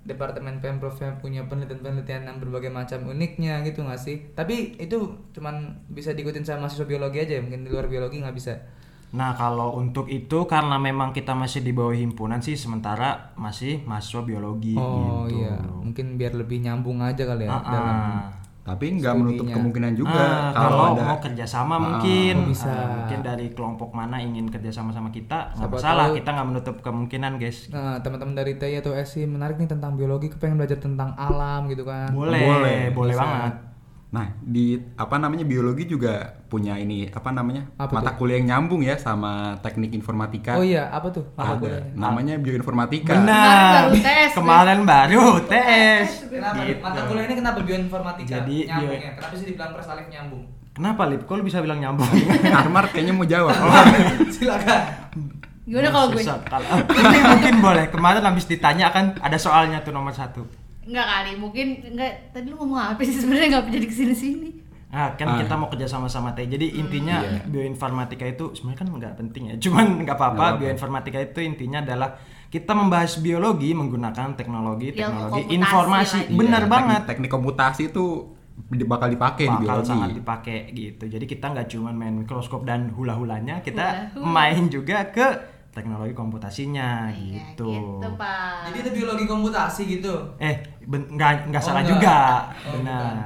[0.00, 4.16] Departemen Pemprov yang punya penelitian-penelitian yang berbagai macam uniknya gitu nggak sih?
[4.32, 4.96] Tapi itu
[5.36, 8.54] cuman bisa diikutin sama mahasiswa biologi aja ya, mungkin di luar biologi nggak bisa.
[9.10, 14.22] Nah, kalau untuk itu karena memang kita masih di bawah himpunan sih sementara masih mahasiswa
[14.22, 15.42] biologi Oh gitu.
[15.42, 18.22] iya, mungkin biar lebih nyambung aja kali ya Ah, dalam ah.
[18.70, 22.70] Tapi nggak menutup kemungkinan juga Ah, kalau kalau ada mau kerjasama mungkin oh, bisa.
[22.70, 26.76] Ah, mungkin dari kelompok mana ingin kerjasama sama kita nggak masalah tahu- kita nggak menutup
[26.78, 31.10] kemungkinan guys Nah, teman-teman dari TI atau SI menarik nih tentang biologi, kepengen belajar tentang
[31.14, 32.10] alam gitu kan.
[32.10, 33.20] boleh Boleh, boleh, bisa.
[33.20, 33.54] banget
[34.10, 37.70] Nah, di apa namanya biologi juga punya ini apa namanya?
[37.78, 40.58] Apa mata kuliah yang nyambung ya sama teknik informatika.
[40.58, 41.30] Oh iya, apa tuh?
[41.32, 41.60] Mata Ada.
[41.62, 41.92] kuliahnya?
[41.94, 43.14] Namanya bioinformatika.
[43.14, 46.58] benar baru tes, kemarin baru tes Kenapa?
[46.60, 46.82] Gitu.
[46.82, 48.30] Mata kuliah ini kenapa bioinformatika?
[48.36, 49.10] Jadi, nyambung bio- ya.
[49.14, 50.42] Kenapa sih dibilang persalif nyambung?
[50.70, 52.06] kenapa lip kok lu bisa bilang nyambung
[52.56, 53.52] Armar kayaknya mau jawab.
[54.34, 54.82] Silakan.
[55.62, 56.18] Gimana kalau gue?
[56.18, 56.38] Susah.
[56.42, 60.42] Kalau- mungkin mungkin boleh kemarin habis ditanya kan ada soalnya tuh nomor satu
[60.90, 62.12] Enggak kali, mungkin enggak.
[62.30, 64.50] Tadi lu ngomong apa sih sebenarnya enggak jadi ke sini sini.
[64.90, 65.38] Nah, kan Ah.
[65.38, 66.44] kita mau kerja sama sama Teh.
[66.44, 67.46] Jadi intinya Iya.
[67.46, 69.54] bioinformatika itu sebenarnya kan nggak penting ya.
[69.56, 70.58] Cuman nggak apa-apa.
[70.58, 76.18] Bioinformatika itu intinya adalah kita membahas biologi menggunakan teknologi, Ilmu teknologi komputasi informasi.
[76.20, 76.36] lah.
[76.36, 76.90] Benar Iya, banget.
[76.98, 78.04] Teknik, teknik komputasi itu
[78.68, 79.86] di- bakal dipakai di Bakal biologi.
[79.86, 81.04] sangat dipakai gitu.
[81.06, 84.26] Jadi kita nggak cuman main mikroskop dan hula-hulanya, kita Hula-hula.
[84.28, 85.26] main juga ke
[85.70, 87.70] teknologi komputasinya Iya, gitu.
[87.70, 88.66] gitu, Pak.
[88.66, 90.14] Jadi itu biologi komputasi gitu.
[90.36, 91.94] Eh, nggak nggak Oh, salah enggak.
[91.96, 92.18] juga.
[92.66, 92.98] Oh, Benar.
[92.98, 93.16] bukan.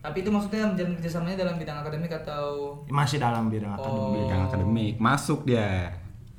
[0.00, 3.76] Tapi itu maksudnya menjalin kerjasamanya dalam bidang akademik atau Masih dalam bidang Oh.
[3.76, 4.16] akademik.
[4.22, 5.92] Bidang akademik masuk dia.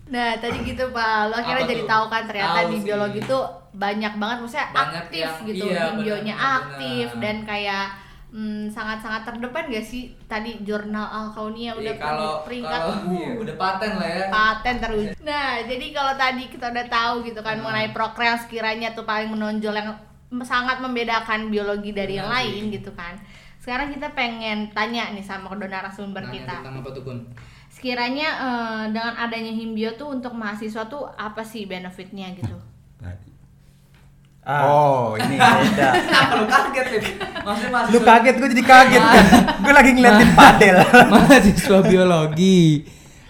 [0.08, 1.30] Nah, tadi gitu Pak.
[1.30, 2.84] Lo akhirnya Apa jadi tahu kan ternyata Tahu di sih.
[2.84, 5.66] biologi tuh banyak banget maksudnya Banyak aktif yang- gitu.
[5.66, 7.22] iya, Videonya aktif benar.
[7.22, 7.86] dan kayak
[8.32, 13.56] hmm, sangat-sangat terdepan gak sih tadi jurnal Alkaunia udah Iya, kalau peringkat kalau iya, udah
[13.56, 14.26] paten lah ya.
[14.28, 15.12] paten teruji.
[15.22, 17.64] Nah, jadi kalau tadi kita udah tahu gitu kan Hmm.
[17.66, 19.92] mengenai program yang sekiranya tuh paling menonjol yang
[20.42, 22.74] sangat membedakan biologi dari yang Benar lain sih.
[22.74, 23.20] gitu kan.
[23.58, 26.56] Sekarang kita pengen tanya nih sama kedua narasumber Nanya kita.
[26.58, 27.20] tentang apa tuh Kun?
[27.68, 32.56] Sekiranya eh, dengan adanya himbio tuh untuk mahasiswa tuh apa sih benefitnya gitu?
[34.42, 34.66] Ah.
[34.66, 35.90] Oh, ini Beda.
[36.02, 37.04] Kenapa lu kaget nih?
[37.46, 39.26] Maksudnya mahasiswa Lu kaget, gue jadi kaget kan.
[39.64, 40.78] gue lagi ngeliatin padel.
[41.14, 42.62] mahasiswa biologi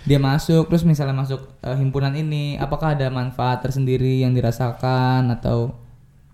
[0.01, 5.77] dia masuk terus misalnya masuk eh, himpunan ini apakah ada manfaat tersendiri yang dirasakan atau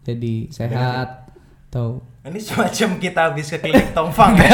[0.07, 1.27] jadi sehat
[1.67, 4.51] atau Ini semacam kita habis ke klinik Tongfang ya.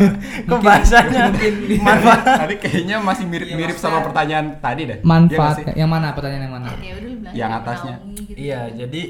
[0.48, 1.32] Kok bahasanya
[1.80, 2.44] manfaat.
[2.44, 5.00] tadi kayaknya masih mirip-mirip Iya, sama pertanyaan tadi deh.
[5.00, 7.94] Iya manfaat yang mana pertanyaan yang mana Ya udah Yang atasnya.
[8.20, 8.36] gitu.
[8.36, 9.02] Iya, jadi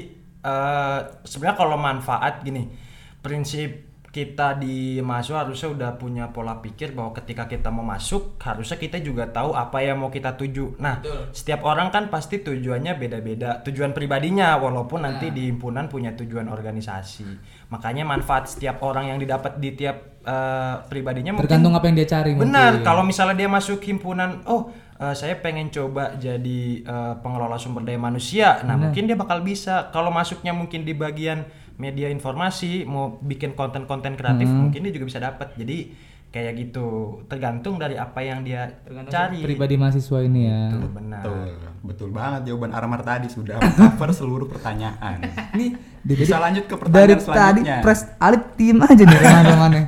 [0.47, 2.71] eh, sebenarnya kalau manfaat gini,
[3.19, 3.86] prinsip
[4.17, 8.97] kita di mahasiswa harusnya udah punya pola pikir bahwa ketika kita mau masuk harusnya kita
[8.97, 10.81] juga tahu apa yang mau kita tuju.
[10.81, 11.29] Nah, Betul.
[11.37, 13.61] setiap orang kan pasti tujuannya beda-beda.
[13.61, 17.29] Tujuan pribadinya walaupun nanti di himpunan punya tujuan organisasi.
[17.69, 22.09] Makanya manfaat setiap orang yang didapat di tiap eh, pribadinya mungkin tergantung apa yang dia
[22.09, 22.87] cari Benar, mungkin.
[22.89, 28.01] kalau misalnya dia masuk himpunan, oh eh, saya pengen coba jadi eh, pengelola sumber daya
[28.01, 28.65] manusia.
[28.65, 29.93] Nah, mungkin dia bakal bisa.
[29.93, 31.45] Kalau masuknya mungkin di bagian
[31.77, 34.67] media informasi, mau bikin konten-konten kreatif, Hmm.
[34.67, 35.53] mungkin dia juga bisa dapat.
[35.53, 35.93] Jadi
[36.27, 36.87] kayak gitu,
[37.25, 39.39] tergantung dari apa yang dia Tergantung cari.
[39.39, 41.21] pribadi mahasiswa ini ya Betul, benar.
[41.21, 41.47] Betul,
[41.81, 45.23] betul banget jawaban Armar tadi sudah cover seluruh pertanyaan.
[45.53, 45.71] Nih,
[46.03, 47.77] Bisa lanjut ke pertanyaan dari tadi selanjutnya.
[47.79, 49.85] press Alif tim aja nih.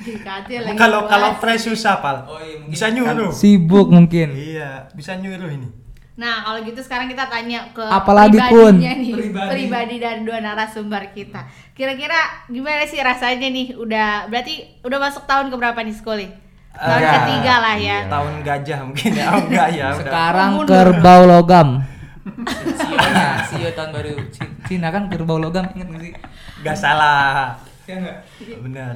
[0.00, 2.24] Jadi lagi Kalau kalau fresh susah, Pal.
[2.24, 3.30] Oh, iya, mungkin bisa nyuruh.
[3.30, 4.32] Sibuk mungkin.
[4.32, 5.68] Iya, bisa nyuruh ini.
[6.20, 8.76] Nah, kalau gitu sekarang kita tanya ke Apalagi, pribadinya Kun?
[8.76, 9.48] nih, Pribadi.
[9.56, 11.48] pribadi dari dua narasumber kita.
[11.72, 13.72] Kira-kira gimana sih rasanya nih?
[13.72, 16.28] Udah berarti udah masuk tahun keberapa nih sekolah?
[16.70, 17.14] Tahun Enggak.
[17.24, 17.98] ketiga lah ya.
[18.04, 19.26] Tahun gajah mungkin ya.
[19.32, 20.00] Oh enggak ya, udah.
[20.04, 20.72] Sekarang Mundur.
[20.76, 21.68] kerbau logam.
[23.50, 24.12] Iya tahun baru
[24.64, 26.12] Cina kan kerbau logam inget gak sih?
[26.60, 27.56] Gak salah.
[27.88, 28.16] Ya enggak?
[28.60, 28.94] Benar.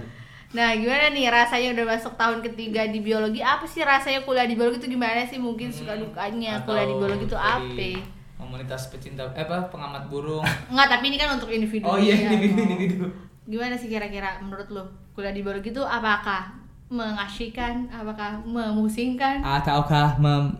[0.55, 3.43] Nah, gimana nih rasanya udah masuk tahun ketiga di biologi?
[3.43, 5.35] Apa sih rasanya kuliah di biologi itu gimana sih?
[5.35, 7.91] Mungkin suka dukanya kuliah di biologi itu apa?
[8.39, 10.47] Komunitas pecinta eh apa pengamat burung.
[10.71, 11.91] Enggak, tapi ini kan untuk individu.
[11.91, 12.31] Oh iya ya.
[12.31, 13.05] individu individu.
[13.51, 14.83] Gimana sih kira-kira menurut lo
[15.19, 16.55] kuliah di biologi itu apakah
[16.87, 19.43] mengasyikan, apakah memusingkan?
[19.43, 20.55] Ataukah mem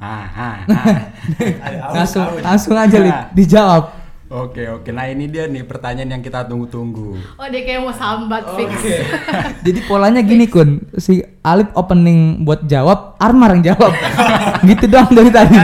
[0.00, 0.96] Ah, ah, ah.
[1.92, 3.28] langsung langsung aja Nah.
[3.36, 3.99] dijawab.
[4.30, 7.18] Oke oke, nah ini dia nih pertanyaan yang kita tunggu-tunggu.
[7.34, 8.70] Oh, dia kayak mau sambat fix.
[9.66, 13.90] Jadi polanya gini kun, si Alip opening buat jawab, Armar yang jawab.
[14.70, 15.58] gitu doang dari tadi.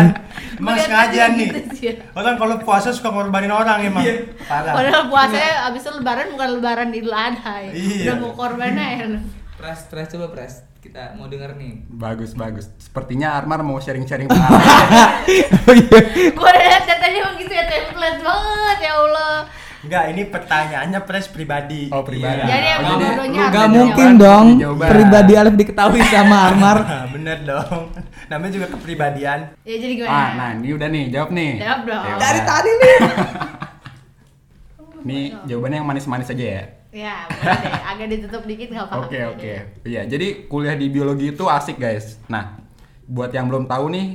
[0.59, 1.46] Emang liat sengaja nih.
[1.46, 2.11] gitu sih ya.
[2.18, 4.02] Orang kalau puasa suka ngorbanin orang emang.
[4.50, 4.74] Parah.
[4.74, 7.70] Padahal puasanya abis itu lebaran bukan lebaran Idul Adha ya.
[7.70, 8.02] Iya.
[8.02, 9.20] Udah mau korban aja lu.
[9.62, 10.66] Pres, pres coba pres.
[10.87, 11.72] Kita mau denger nih.
[11.88, 12.70] Bagus bagus.
[12.79, 14.70] Sepertinya Armar mau sharing-sharing pengalaman.
[15.66, 15.99] oh iya.
[16.31, 19.35] Gua udah liat tadi emang gitu ya template banget ya Allah.
[19.79, 21.90] Enggak, ini pertanyaannya pres pribadi.
[21.90, 22.38] Oh, pribadi.
[22.38, 22.46] Iya.
[22.49, 24.88] Jadi emang Oh, jadi- dua-duanya Gak harus mungkin dong Jawaban.
[24.88, 26.79] pribadi Alif diketahui sama Armar.
[26.81, 27.83] Nah, bener dong.
[28.27, 29.40] Namanya juga kepribadian.
[29.62, 30.11] Ya jadi gimana?
[30.12, 31.51] ah, nah ini udah nih, jawab nih.
[31.59, 32.03] Jawab dong.
[32.16, 32.96] Dari tadi nih.
[35.07, 36.62] Nih jawabannya yang manis-manis aja ya.
[36.97, 37.75] Ya, boleh deh.
[37.93, 39.05] Agak ditutup dikit nggak apa-apa.
[39.05, 39.53] Oke oke.
[39.85, 42.17] Iya, jadi kuliah di biologi itu asik guys.
[42.33, 42.57] Nah,
[43.05, 44.07] buat yang belum tahu nih,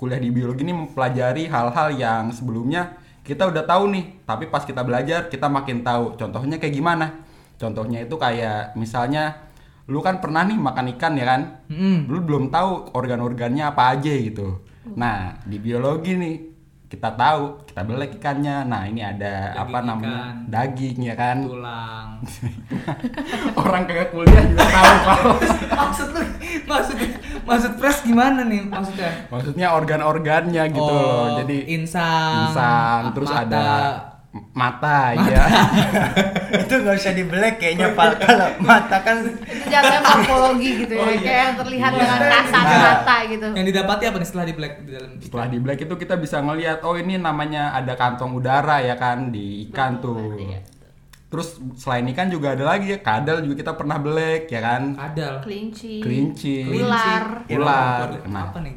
[0.00, 2.96] kuliah di biologi ini mempelajari hal-hal yang sebelumnya
[3.28, 6.16] kita udah tahu nih, tapi pas kita belajar kita makin tahu.
[6.16, 7.28] Contohnya kayak gimana?
[7.60, 9.44] Contohnya itu kayak misalnya
[9.84, 11.40] lu kan pernah nih makan ikan ya kan?
[11.68, 12.08] Mm.
[12.08, 14.64] Lu belum tahu organ-organnya apa aja gitu.
[14.96, 16.57] Nah, di biologi nih
[16.88, 18.64] kita tahu, kita belek ikannya.
[18.64, 20.08] Nah, ini ada Daging apa namanya?
[20.08, 20.34] ikan.
[20.48, 21.36] Daging ya kan?
[21.42, 22.08] Tulang.
[23.60, 25.30] Orang kagak kuliah juga tahu
[25.80, 26.22] maksud lu
[26.66, 26.96] maksud
[27.44, 29.10] maksud pres gimana nih maksudnya?
[29.28, 31.26] maksudnya organ-organnya gitu Oh, loh.
[31.38, 33.44] Jadi insang, insang, terus mata.
[33.44, 33.66] ada
[34.52, 35.40] mata, ya.
[36.62, 38.20] itu nggak usah dibelek kayaknya Pak.
[38.20, 41.00] Kalau mata kan Itu jatuhnya morfologi gitu ya.
[41.00, 41.20] Oh, iya.
[41.22, 42.00] Kayak yang terlihat Iya.
[42.00, 42.80] dengan kasat Nah.
[42.84, 43.46] mata gitu.
[43.50, 46.36] Yang didapati apa nih setelah di black di dalam Setelah di black itu kita bisa
[46.38, 50.36] ngelihat oh ini namanya ada kantong udara ya kan di ikan tuh.
[50.36, 50.60] Iya.
[51.28, 54.82] Terus selain ikan juga ada lagi ya kadal juga kita pernah black ya kan.
[54.94, 55.34] kadal.
[55.40, 56.00] Kelinci.
[56.00, 56.56] Kelinci.
[56.68, 57.44] Ular.
[57.48, 57.98] Ular.
[58.12, 58.74] Waduh, Nah, apa nih?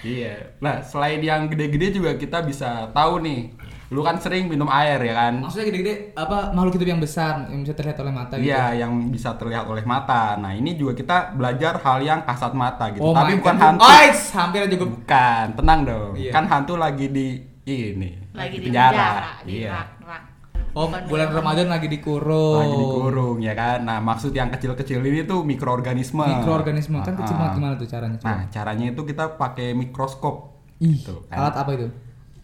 [0.00, 0.34] Iya.
[0.58, 3.54] Nah, selain yang gede-gede juga kita bisa tahu nih.
[3.90, 5.42] Lu kan sering minum air ya kan?
[5.42, 8.46] Maksudnya gede-gede apa makhluk hidup yang besar yang bisa terlihat oleh mata gitu.
[8.46, 10.38] Iya, yang bisa terlihat oleh mata.
[10.38, 13.02] Nah, ini juga kita belajar hal yang kasat mata gitu.
[13.02, 13.62] Oh Tapi bukan God.
[13.66, 13.82] hantu.
[13.82, 16.12] Oh, it's hampir aja gue Bukan, tenang dong.
[16.14, 16.30] Iya.
[16.30, 19.42] Kan hantu lagi di ini, Lagi di penjara.
[19.42, 19.70] Di Iya.
[19.74, 20.22] rak-rak.
[20.70, 22.62] Oh, bulan Ramadan lagi dikurung.
[22.62, 23.82] Lagi dikurung ya kan.
[23.82, 26.22] Nah, maksud yang kecil-kecil ini tuh mikroorganisme.
[26.38, 27.38] Mikroorganisme kan kecil Ah.
[27.40, 28.16] banget gimana tuh caranya?
[28.16, 28.28] coba?
[28.28, 30.62] Nah, caranya itu kita pakai mikroskop.
[30.78, 31.42] Ih, Gitu, kan.
[31.42, 31.90] alat apa itu?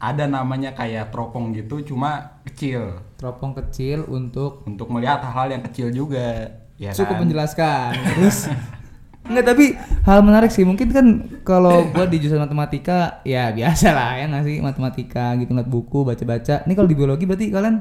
[0.07, 5.91] Ada namanya kayak teropong gitu, cuma kecil Teropong kecil untuk untuk melihat hal-hal yang kecil
[5.91, 6.53] juga.
[6.79, 7.21] Ya cukup kan?
[7.27, 7.91] menjelaskan.
[8.15, 8.39] Terus
[9.27, 9.75] Enggak tapi
[10.07, 11.07] hal menarik sih mungkin kan
[11.43, 16.07] kalau gua di jurusan matematika ya biasa lah ya nggak sih matematika gitu ngeliat buku
[16.07, 16.63] baca-baca.
[16.63, 17.77] Ini kalau di biologi berarti kalian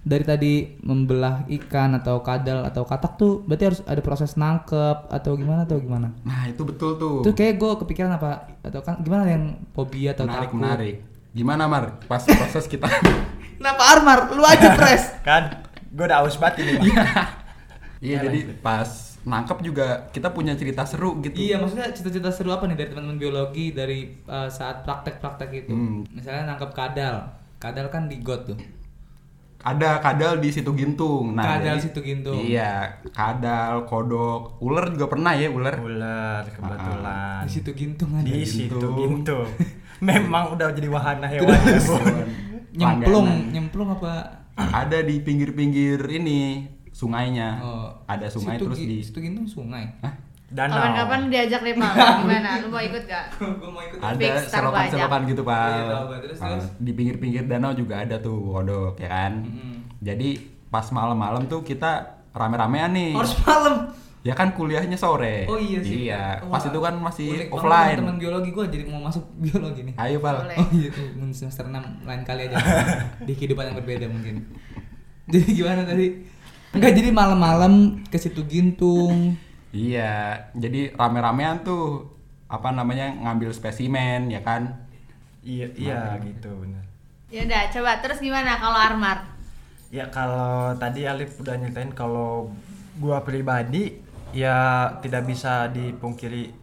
[0.00, 5.32] dari tadi membelah ikan atau kadal atau katak tuh berarti harus ada proses nangkep atau
[5.36, 6.12] gimana atau gimana?
[6.24, 7.20] Nah, itu betul tuh.
[7.24, 9.44] Itu kayak gue kepikiran apa atau kan gimana yang
[9.76, 10.56] fobia atau menarik, takut?
[10.60, 10.96] menarik.
[11.30, 12.02] Gimana Mar?
[12.04, 12.90] Pas proses kita
[13.58, 14.20] Kenapa Armar?
[14.32, 15.14] Lu aja pres.
[15.28, 16.88] kan gue udah aus banget ini Bang.
[18.00, 18.88] Iya, jadi pas
[19.20, 21.36] nangkep juga kita punya cerita seru gitu.
[21.36, 25.72] Iya, maksudnya cita-cita seru apa nih dari teman-teman biologi dari uh, saat praktek-praktek itu?
[25.72, 26.08] Hmm.
[26.08, 27.28] Misalnya nangkap kadal.
[27.58, 28.56] Kadal kan di got tuh.
[29.60, 31.36] Ada kadal di situ gintung.
[31.36, 32.40] Nah, Kadal jadi- situ gintung.
[32.40, 35.76] Iya, kadal, kodok, ular juga pernah ya ular.
[35.76, 38.24] ular kebetulan Di situ gintung ada.
[38.24, 39.44] di situ Gintung.
[40.00, 41.78] memang udah jadi wahana hewan ya.
[42.70, 44.44] Nyemplung, nyemplung apa?
[44.56, 47.48] Ada di pinggir-pinggir ini sungainya.
[47.60, 49.88] Oh, Ada sungai situ, terus di situ gintung sungai.
[50.00, 50.14] Hah?
[50.50, 51.94] danau Kapan-kapan diajak deh Bang.
[51.94, 52.50] Gimana?
[52.58, 53.24] Lu mau ikut gak?
[53.62, 53.98] Gua mau ikut.
[54.02, 55.62] Ada selokan-selokan gitu, Pak.
[55.62, 56.18] Iya, tahu, Pak.
[56.26, 56.66] Terus, Ah, terus?
[56.76, 59.32] Di pinggir-pinggir danau juga ada tuh kodok, ya kan?
[59.46, 59.74] Mm-mm.
[60.02, 60.28] Jadi
[60.66, 61.90] pas malam-malam tuh kita
[62.34, 63.12] rame-ramean nih.
[63.14, 63.74] Harus malam.
[64.20, 65.48] Ya kan kuliahnya sore.
[65.48, 66.12] Oh iya sih.
[66.12, 67.96] Iya, Wah, pas itu kan masih offline.
[68.04, 69.94] Teman biologi gua jadi mau masuk biologi nih.
[69.96, 70.44] Ayo, Pal.
[70.44, 70.56] Boleh.
[70.60, 72.56] Oh iya tuh semester 6 lain kali aja
[73.26, 74.44] di kehidupan yang berbeda mungkin.
[75.24, 76.20] Jadi gimana tadi?
[76.76, 79.40] Enggak jadi malam-malam ke situ gintung.
[79.72, 82.12] Iya, jadi rame-ramean tuh
[82.50, 84.90] apa namanya ngambil spesimen ya kan?
[85.40, 86.84] iya iya gitu benar
[87.30, 89.38] Ya udah, coba terus gimana kalau Armar?
[89.90, 92.50] ya kalau tadi Alif udah nyeritain kalau
[93.02, 93.98] gua pribadi
[94.32, 94.58] ya
[94.98, 96.56] tidak bisa dipungkiri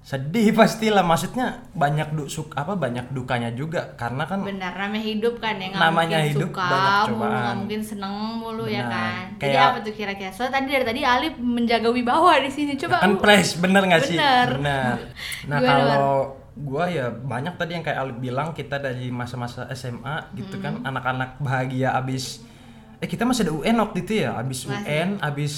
[0.00, 5.36] sedih pastilah maksudnya banyak du suk- apa banyak dukanya juga karena kan benar namanya hidup
[5.36, 7.34] kan ya nggak Namanya mungkin hidup suka banyak mulu cobaan.
[7.34, 8.92] nggak mungkin seneng mulu ya Benar.
[8.94, 12.72] kan jadi Kayak- apa tuh kira-kira soalnya tadi dari tadi Alif menjaga wibawa di sini
[12.74, 14.48] coba kan lu- fresh bener nggak sih Bener.
[14.64, 14.96] nah
[15.52, 16.08] Gimana, kalau
[16.58, 20.88] gua ya banyak tadi yang kayak Alif bilang kita dari masa-masa SMA gitu kan Hmm.
[20.88, 22.40] anak-anak bahagia abis
[22.96, 24.82] eh kita masih ada UN waktu itu ya abis Masih.
[24.82, 25.52] UN abis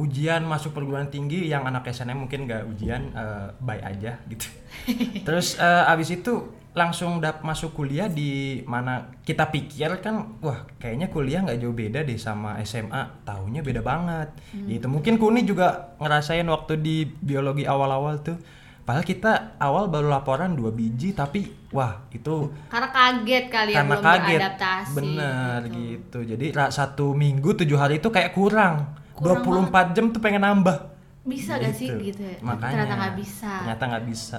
[0.00, 4.46] ujian masuk perguruan tinggi yang anak SNM mungkin nggak ujian eh, baik aja gitu.
[5.26, 11.10] Terus eh, abis itu langsung dap masuk kuliah di mana kita pikir kan wah kayaknya
[11.10, 14.30] kuliah nggak jauh beda deh sama SMA tahunya beda banget.
[14.54, 14.86] Gitu.
[14.86, 18.38] Mungkin Kuni juga ngerasain waktu di biologi awal-awal tuh.
[18.80, 23.94] Padahal kita awal baru laporan dua biji tapi wah itu karena kaget kali ya karena
[23.94, 24.26] belum kaget.
[24.26, 25.78] beradaptasi bener gitu.
[25.78, 26.18] gitu.
[26.34, 30.76] Jadi satu minggu tujuh hari itu kayak kurang, Kurang 24 jam tuh pengen nambah
[31.20, 34.38] bisa gak sih gitu ya makanya ternyata nggak bisa ternyata nggak bisa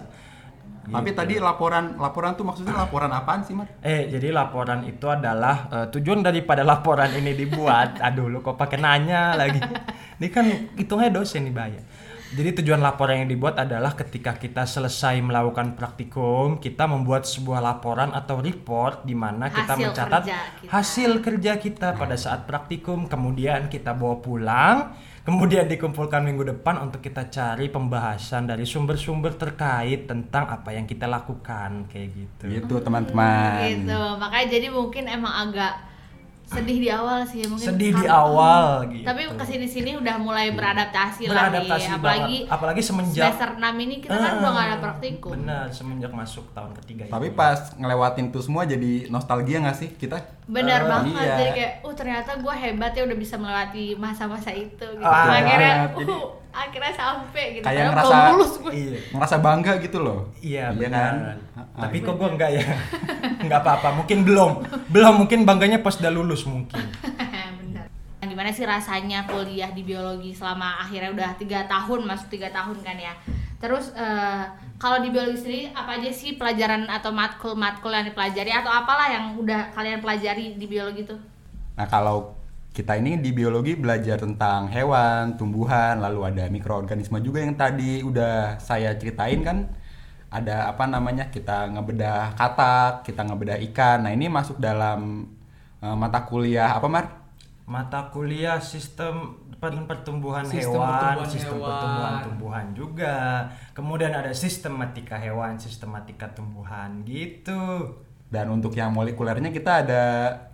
[0.81, 1.19] Tapi Gitu.
[1.21, 3.69] tadi laporan laporan tuh maksudnya laporan apaan sih, Mar?
[3.85, 7.95] Eh, jadi laporan itu adalah eh, tujuan daripada laporan ini dibuat.
[8.09, 9.61] Aduh, lu kok pakai nanya lagi.
[10.17, 10.41] Ini kan
[10.73, 11.81] hitungnya dosen nih bahaya.
[12.31, 18.15] Jadi tujuan laporan yang dibuat adalah ketika kita selesai melakukan praktikum, kita membuat sebuah laporan
[18.15, 20.71] atau report di mana kita Hasil mencatat kerja kita.
[20.71, 24.95] hasil kerja kita pada saat praktikum, kemudian kita bawa pulang,
[25.27, 31.11] kemudian dikumpulkan minggu depan untuk kita cari pembahasan dari sumber-sumber terkait tentang apa yang kita
[31.11, 32.43] lakukan kayak gitu.
[32.47, 33.59] Gitu, teman-teman.
[33.75, 35.90] gitu makanya jadi mungkin emang agak
[36.51, 39.03] sedih di awal sih mungkin Sedih di awal gitu.
[39.03, 42.51] tapi ke sini sini udah mulai beradaptasi, lah beradaptasi nih apalagi banget.
[42.51, 46.45] apalagi semenjak semester 6 ini kita kan Ah, udah gak ada praktikum benar semenjak masuk
[46.51, 47.37] tahun ketiga Tapi ini.
[47.37, 50.17] pas ngelewatin itu semua jadi nostalgia nggak sih kita?
[50.45, 51.35] benar Eh, banget iya.
[51.37, 55.73] jadi kayak uh ternyata gue hebat ya udah bisa melewati masa-masa itu gitu Ah, akhirnya
[55.93, 58.71] jadi- uh, akhirnya sampai gitu Kayak ngerasa belum lulus gue.
[58.73, 60.19] iya ngerasa bangga gitu loh.
[60.37, 61.11] iya Iya benar.
[61.11, 61.37] kan?
[61.77, 62.65] Tapi kok gue enggak ya?
[63.43, 64.51] Enggak apa-apa mungkin belum.
[64.87, 66.77] Belum mungkin bangganya pas udah lulus mungkin.
[67.59, 67.85] Benar.
[68.21, 72.95] Gimana sih rasanya kuliah di biologi selama akhirnya udah tiga tahun masuk tiga tahun kan
[72.95, 73.13] ya?
[73.57, 74.43] Terus eh,
[74.75, 79.07] kalau di biologi sendiri apa aja sih pelajaran atau matkul matkul yang dipelajari atau apalah
[79.07, 81.17] yang udah kalian pelajari di biologi tuh
[81.71, 82.35] Nah, kalau
[82.71, 88.63] kita ini di biologi belajar tentang hewan, tumbuhan, lalu ada mikroorganisme juga yang tadi udah
[88.63, 89.57] saya ceritain kan.
[90.31, 91.27] Ada apa namanya?
[91.27, 94.07] Kita ngebedah katak, kita ngebedah ikan.
[94.07, 95.27] Nah, ini masuk dalam
[95.83, 97.05] eh, mata kuliah apa, Mar?
[97.71, 101.69] mata kuliah sistem per- pertumbuhan Sistem hewan, pertumbuhan sistem hewan.
[101.71, 103.15] pertumbuhan tumbuhan juga.
[103.71, 107.95] Kemudian ada sistematika hewan, sistematika tumbuhan gitu.
[108.27, 110.03] Dan untuk yang molekulernya kita ada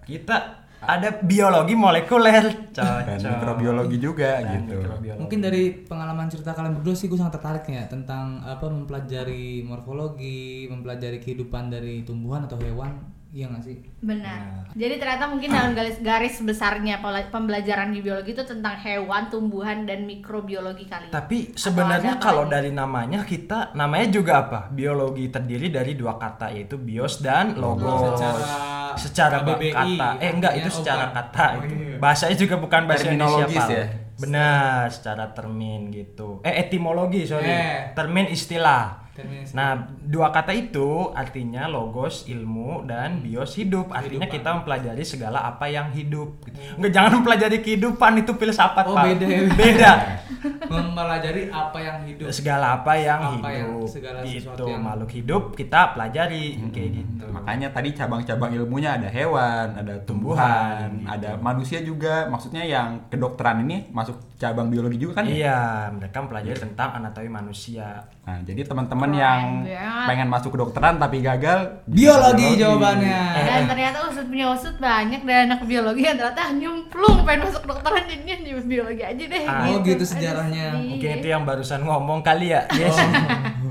[0.05, 4.77] Kita ada biologi molekuler, dan mikrobiologi juga Dan gitu.
[4.77, 5.21] mikrobiologi.
[5.21, 10.69] Mungkin dari pengalaman cerita kalian berdua sih gue sangat tertarik ya tentang apa mempelajari morfologi,
[10.69, 12.93] mempelajari kehidupan dari tumbuhan atau hewan,
[13.33, 13.77] iya nggak sih?
[13.97, 17.01] benar jadi ternyata mungkin dalam garis garis besarnya
[17.33, 21.17] pembelajaran di biologi itu tentang hewan tumbuhan dan mikrobiologi kali ya?
[21.17, 22.53] Tapi sebenarnya kalau lagi?
[22.53, 24.59] dari namanya kita namanya juga apa?
[24.69, 28.21] Biologi terdiri dari dua kata yaitu bios dan logos.
[28.21, 30.09] Secara- secara KBBI, kata.
[30.19, 31.15] Eh enggak itu secara bukan.
[31.15, 31.75] kata Oh, itu.
[31.77, 31.97] iya.
[31.97, 33.85] Bahasanya juga bukan bahasa Indonesia, ya?
[34.17, 36.41] Benar, secara termin gitu.
[36.41, 37.47] Eh etimologi, sorry.
[37.47, 37.93] Eh.
[37.93, 39.06] Termin istilah.
[39.49, 43.89] Nah, dua kata itu artinya logos ilmu dan bios hidup.
[43.89, 44.35] Artinya Kehidupan.
[44.35, 46.37] kita mempelajari segala apa yang hidup.
[46.43, 46.57] gitu.
[46.75, 49.03] Enggak jangan mempelajari kehidupan itu filsafat, Oh, Pak.
[49.07, 49.39] beda ya.
[49.49, 49.91] Beda.
[50.67, 52.27] Mempelajari apa yang hidup.
[52.29, 56.89] segala apa yang Apa yang- hidup segala gitu sesuatu yang- makhluk hidup kita pelajari kayak
[56.95, 61.07] gitu Makanya tadi cabang-cabang ilmunya ada hewan, ada tumbuhan, gitu.
[61.07, 62.25] ada manusia juga.
[62.27, 65.25] Maksudnya yang kedokteran ini masuk cabang biologi juga kan?
[65.25, 65.33] ya?
[65.33, 70.05] iya mereka mempelajari tentang anatomi manusia Nah, jadi teman-teman Keren yang banget.
[70.05, 73.21] pengen masuk kedokteran tapi gagal Biologi jawabannya.
[73.37, 78.03] dan ternyata usut punya usut banyak dan anak biologi yang ternyata nyemplung pengen masuk kedokteran
[78.03, 79.67] jadinya di biologi aja deh Ah.
[79.67, 80.65] Oh, gitu sejarahnya.
[80.73, 80.89] sedih.
[80.89, 82.97] mungkin itu yang barusan ngomong kali ya yes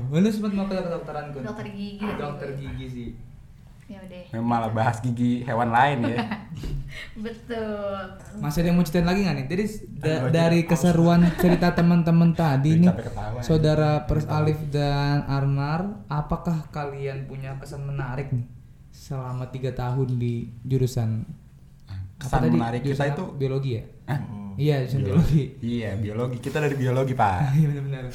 [0.07, 1.41] Oh, lu sempat mau ke kedokteran Kun?
[1.43, 3.09] dokter gigi Dokter gigi sih.
[3.85, 6.17] ya udah Memang malah bahas gigi hewan lain ya.
[7.27, 7.97] betul
[8.37, 9.45] Masih ada yang mau ceritain lagi nggak nih?
[9.47, 9.63] Jadi
[9.95, 12.91] da- Aduh, dari keseruan cerita teman-teman tadi nih,
[13.39, 18.45] saudara Pers Alif dan Armar, apakah kalian punya kesan menarik nih
[18.89, 21.25] selama tiga tahun di jurusan
[22.17, 23.35] Kesan menarik kita Jurusan itu apa?
[23.35, 23.83] biologi ya?
[24.07, 24.19] Hah?
[24.57, 25.43] Iya, jurusan biologi.
[25.59, 26.37] Iya, biologi.
[26.39, 27.37] Kita dari biologi, Pak.
[27.55, 28.05] Iya benar-benar.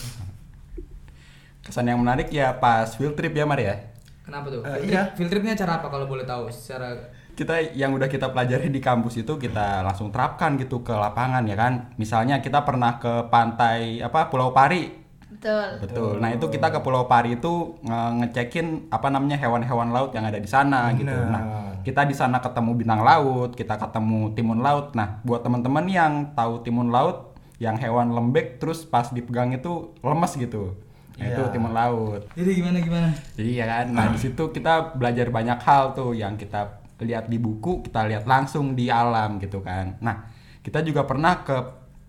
[1.62, 3.78] Kesan yang menarik ya pas field trip ya, Mar ya.
[4.22, 4.62] Kenapa tuh?
[4.62, 5.00] Eh, Field iya.
[5.06, 6.50] trip- field tripnya cara apa kalau boleh tahu?
[6.50, 6.98] Secara
[7.32, 11.56] Kita yang udah kita pelajari di kampus itu kita langsung terapkan gitu ke lapangan ya
[11.56, 11.92] kan.
[11.96, 15.00] Misalnya kita pernah ke pantai apa Pulau Pari.
[15.32, 15.68] Betul.
[15.80, 16.12] Betul.
[16.20, 20.36] Nah itu kita ke Pulau Pari itu nge- ngecekin apa namanya hewan-hewan laut yang ada
[20.36, 21.08] di sana gitu.
[21.08, 21.32] Benar.
[21.32, 21.42] Nah
[21.80, 24.92] kita di sana ketemu bintang laut, kita ketemu timun laut.
[24.92, 30.36] Nah buat teman-teman yang tahu timun laut, yang hewan lembek terus pas dipegang itu lemes
[30.36, 30.76] gitu.
[31.16, 31.50] Nah, Itu Iya.
[31.50, 32.22] timun laut.
[32.36, 33.08] Jadi gimana gimana?
[33.34, 33.86] Iya kan.
[33.88, 38.24] Nah di situ kita belajar banyak hal tuh yang kita lihat di buku, kita lihat
[38.24, 39.98] langsung di alam gitu kan.
[39.98, 40.26] Nah
[40.62, 41.56] kita juga pernah ke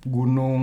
[0.03, 0.61] gunung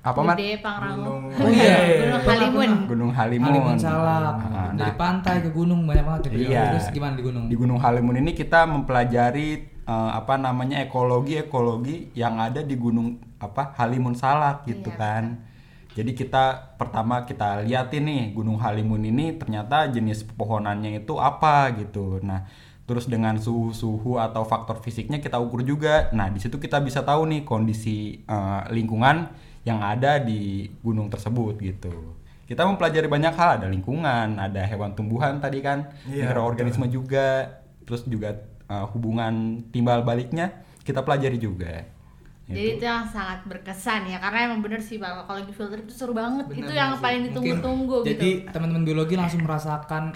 [0.00, 1.28] apa Pangrango.
[1.28, 1.76] Gunung- Oh iya.
[2.08, 2.70] Gunung Halimun.
[2.88, 3.52] Gunung Halimun.
[3.52, 4.36] Halimun Salak.
[4.48, 6.32] Nah, Dari pantai ke gunung banyak banget ya.
[6.32, 6.64] Iya.
[6.72, 7.44] Terus gimana di gunung?
[7.52, 9.48] di Gunung Halimun ini kita mempelajari
[9.84, 14.96] eh, apa namanya ekologi ekologi yang ada di Gunung apa Halimun Salak gitu Iya.
[14.96, 15.24] kan.
[15.90, 16.44] Jadi kita
[16.78, 22.22] pertama kita liatin nih Gunung Halimun ini ternyata jenis pepohonannya itu apa gitu.
[22.22, 22.46] Nah,
[22.90, 26.10] terus dengan suhu-suhu atau faktor fisiknya kita ukur juga.
[26.10, 29.30] Nah, di situ kita bisa tahu nih kondisi eh, lingkungan
[29.62, 32.18] yang ada di gunung tersebut gitu.
[32.50, 38.02] Kita mempelajari banyak hal, ada lingkungan, ada hewan tumbuhan tadi kan, Iya, mikroorganisme juga, terus
[38.10, 38.34] juga
[38.66, 40.50] eh, hubungan timbal baliknya
[40.82, 41.86] kita pelajari juga.
[42.50, 42.82] Jadi Gitu.
[42.82, 46.10] itu yang sangat berkesan ya karena emang bener sih Pak kalau di filter itu seru
[46.10, 46.50] banget.
[46.50, 47.02] Bener itu yang sih.
[47.06, 48.10] paling ditunggu-tunggu gitu.
[48.10, 50.10] Jadi teman-teman biologi langsung merasakan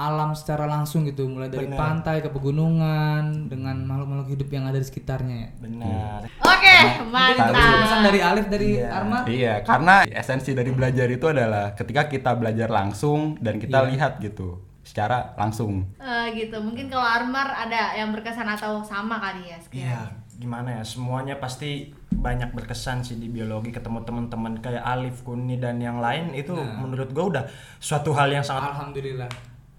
[0.00, 1.76] alam secara langsung gitu, mulai dari Bener.
[1.76, 5.50] pantai ke pegunungan dengan makhluk-makhluk hidup yang ada di sekitarnya ya.
[5.58, 6.20] Benar.
[6.40, 7.80] Oke, Mungkin itu mantap.
[7.80, 8.88] pesan dari Alif dari Iya.
[8.90, 9.18] Arma.
[9.24, 13.88] Iya, karena esensi dari belajar itu adalah ketika kita belajar langsung dan kita Iya.
[13.90, 15.84] lihat gitu secara langsung.
[15.96, 16.56] Eh, gitu.
[16.58, 20.08] Mungkin kalau Armar ada yang berkesan atau sama kali ya Iya, sekian.
[20.36, 20.82] gimana ya?
[20.82, 26.32] Semuanya pasti banyak berkesan sih di biologi ketemu teman-teman kayak Alif, Kuni dan yang lain
[26.32, 26.80] itu Nah.
[26.80, 27.44] menurut gua udah
[27.78, 29.30] suatu hal yang sangat Alhamdulillah.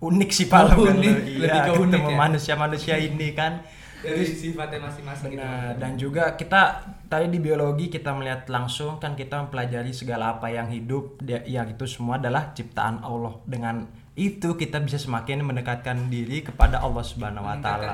[0.01, 0.59] Unik sih Pak.
[0.73, 0.97] Oh, Kan?
[0.97, 1.15] unik.
[1.23, 2.15] Iya, Lebih ke unik ya?
[2.17, 3.61] manusia-manusia ini kan.
[4.01, 5.45] Dari sifatnya masing-masing gitu.
[5.45, 5.77] Benar.
[5.77, 6.61] Dan juga kita
[7.05, 11.85] tadi di biologi kita melihat langsung kan kita mempelajari segala apa yang hidup ya itu
[11.85, 13.37] semua adalah ciptaan Allah.
[13.45, 17.93] Dengan itu kita bisa semakin mendekatkan diri kepada Allah Subhanahu wa taala.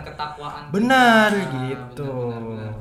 [0.72, 1.52] Benar kita.
[1.68, 2.08] gitu.
[2.08, 2.42] Benar, benar,
[2.72, 2.74] benar.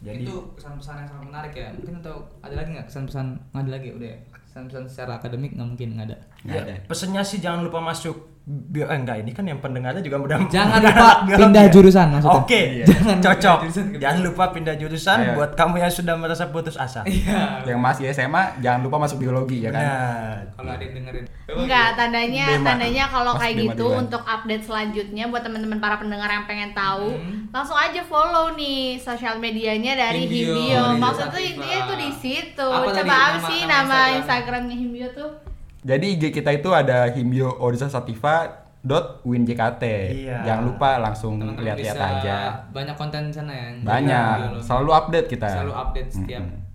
[0.00, 1.68] Jadi itu pesan-pesan yang sangat menarik ya.
[1.76, 3.94] Mungkin atau ada lagi nggak pesan-pesan nggak ada lagi ya?
[3.96, 4.18] udah ya.
[4.48, 6.16] Pesan-pesan secara akademik nggak mungkin nggak ada.
[6.40, 6.74] Nggak ya, ada.
[6.84, 10.80] pesennya sih jangan lupa masuk bio eh enggak ini kan yang pendengarnya juga udah Jangan
[10.80, 11.70] lupa pindah ya.
[11.70, 12.40] jurusan maksudnya.
[12.40, 12.84] Oke, Iya.
[12.84, 13.56] Jangan lupa cocok.
[13.56, 15.32] pindah jurusan ke Jangan lupa pindah jurusan Ayo.
[15.34, 17.00] buat kamu yang sudah merasa putus asa.
[17.04, 17.62] Iya.
[17.64, 19.84] Yang masih SMA jangan lupa masuk biologi ya kan.
[20.52, 21.24] Kalau ada yang dengerin.
[21.46, 22.64] Enggak, tandanya Dema.
[22.64, 27.10] tandanya kalau kayak Dema gitu untuk update selanjutnya buat teman-teman para pendengar yang pengen tahu,
[27.12, 27.50] Hmm.
[27.50, 31.50] langsung aja follow nih sosial medianya dari Himbio, Maksudnya Sativa.
[31.50, 32.66] intinya itu di situ.
[32.68, 34.18] Apa Coba apa nama- sih nama nama Instagramnya?
[34.18, 35.30] Instagramnya Himbio tuh?
[35.80, 39.80] Jadi IG kita itu ada himbio orisa sativa dot winjkt.
[39.84, 40.44] Iya.
[40.44, 42.36] Jangan lupa langsung lihat-lihat aja.
[42.72, 43.68] Banyak konten di sana ya.
[43.84, 44.36] Banyak.
[44.40, 44.64] Biologi.
[44.64, 45.48] Selalu update kita.
[45.48, 46.42] Selalu update setiap.
[46.44, 46.68] Mm-mm.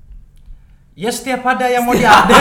[0.95, 2.39] Ya setiap ada yang mau diupdate.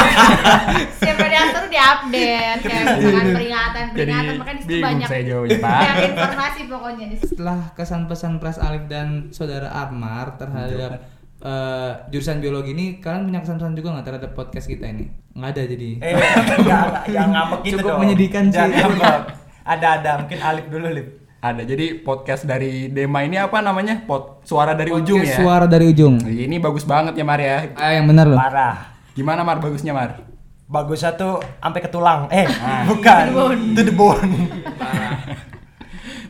[1.02, 5.08] Setiap ada yang seru diupdate kayak misalkan peringatan Jadi peringatan makanya di situ bingung banyak
[5.10, 5.74] saya jawabnya, Pak.
[5.74, 7.06] banyak informasi pokoknya.
[7.18, 11.02] Setelah kesan pesan Pres Alif dan saudara Armar terhadap
[11.41, 15.11] eh, jurusan biologi ini, kalian punya kesan-pesan juga nggak terhadap podcast kita ini?
[15.32, 15.89] Nggak ada jadi.
[15.99, 18.01] eh, enggak, enggak, jangan ngambek gitu Cukup dong.
[18.01, 18.57] menyedihkan sih.
[18.57, 19.22] Jangan ngambek.
[19.64, 21.09] Ada ada mungkin Alif dulu Lip.
[21.41, 21.62] Ada.
[21.62, 24.01] Jadi podcast dari Dema ini apa namanya?
[24.01, 25.41] Pot suara dari ujung Podcast ya.
[25.41, 26.16] Suara dari ujung.
[26.20, 27.68] Ini bagus banget ya Mar ya.
[27.74, 28.37] Ah, yang benar loh.
[28.37, 28.97] Parah.
[29.12, 30.24] Gimana Mar bagusnya Mar?
[30.64, 32.28] Bagusnya tuh sampai ke tulang.
[32.28, 32.89] Eh, Ah.
[32.89, 33.24] bukan.
[33.28, 33.61] To the bone.
[33.68, 34.32] Itu The Bone.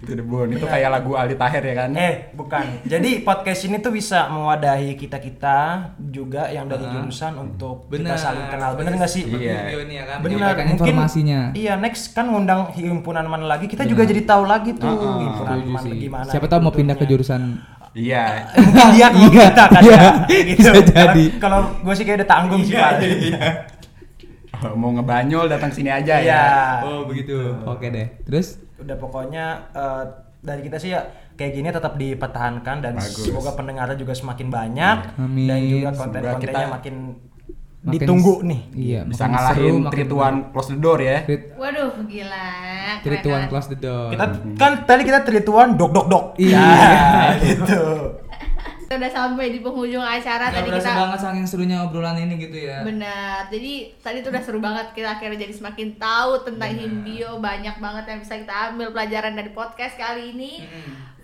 [0.04, 1.90] Itu kayak lagu Aldi Taher ya kan?
[1.92, 2.64] Eh, bukan.
[2.84, 5.58] Jadi podcast ini tuh bisa mewadahi kita-kita
[5.98, 6.92] juga yang dari Ah.
[6.94, 8.12] jurusan untuk Benar.
[8.12, 8.70] kita saling kenal.
[8.74, 9.24] Bener nggak sih?
[9.24, 9.58] Iya.
[9.66, 10.16] Video ini ya kan.
[10.20, 11.40] Menyampaikan mungkin informasinya.
[11.52, 15.56] Iya, next kan ngundang himpunan mana lagi, kita juga jadi tahu lagi tuh Heeh, himpunan
[15.56, 16.28] Setuju mana gimana.
[16.28, 17.42] Siapa tahu mau pindah ke jurusan
[17.94, 18.50] Iya.
[18.58, 20.10] Mungkin dia kalau Iya, kita kan iya, ya.
[20.26, 20.58] Gitu.
[20.58, 21.24] bisa jadi.
[21.38, 22.92] Kalau- gue sih kayak udah tanggung sih, Pak.
[24.74, 26.32] Mau ngebanyol datang sini aja Iya.
[26.32, 26.44] ya.
[26.82, 27.36] Oh, begitu.
[27.62, 28.06] Oke deh.
[28.24, 30.04] Terus Udah pokoknya eh,
[30.40, 31.00] dari kita sih ya
[31.34, 33.26] kayak gini tetap dipertahankan dan Bagus.
[33.26, 35.48] semoga pendengarnya juga semakin banyak Amin.
[35.48, 36.94] dan juga konten-kontennya kita makin,
[37.82, 38.60] makin ditunggu nih.
[38.70, 41.24] Iya, Bisa ngalahin Trituan close the door ya.
[41.24, 42.48] Trit- Waduh, gila.
[43.02, 44.08] Trituan close the door.
[44.12, 46.24] Kita kan tadi kita trituan dok dok dok.
[46.38, 46.60] Iya.
[46.60, 47.06] Ya,
[47.44, 47.82] gitu.
[48.84, 52.68] Kita udah sampai di penghujung acara Nggak tadi kita banget saking serunya obrolan ini gitu
[52.68, 52.84] ya.
[52.84, 53.48] Benar.
[53.48, 58.04] Jadi tadi tuh udah seru banget kita akhirnya jadi semakin tahu tentang Himbio, banyak banget
[58.06, 60.68] yang bisa kita ambil pelajaran dari podcast kali ini.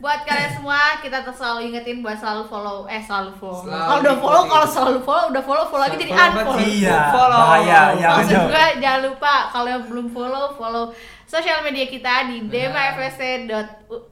[0.01, 3.69] Buat kalian semua kita tuh selalu ingetin buat selalu follow eh selalu follow.
[3.69, 6.57] Selalu Kalau udah follow kalau selalu follow udah follow follow lagi jadi unfollow.
[6.57, 6.73] sih.
[6.81, 7.41] Iya, Follow.
[7.45, 7.81] bahaya.
[7.93, 8.49] Ya, Maksud bener.
[8.49, 10.85] gue jangan lupa kalau yang belum follow follow
[11.29, 13.21] sosial media kita di demafsc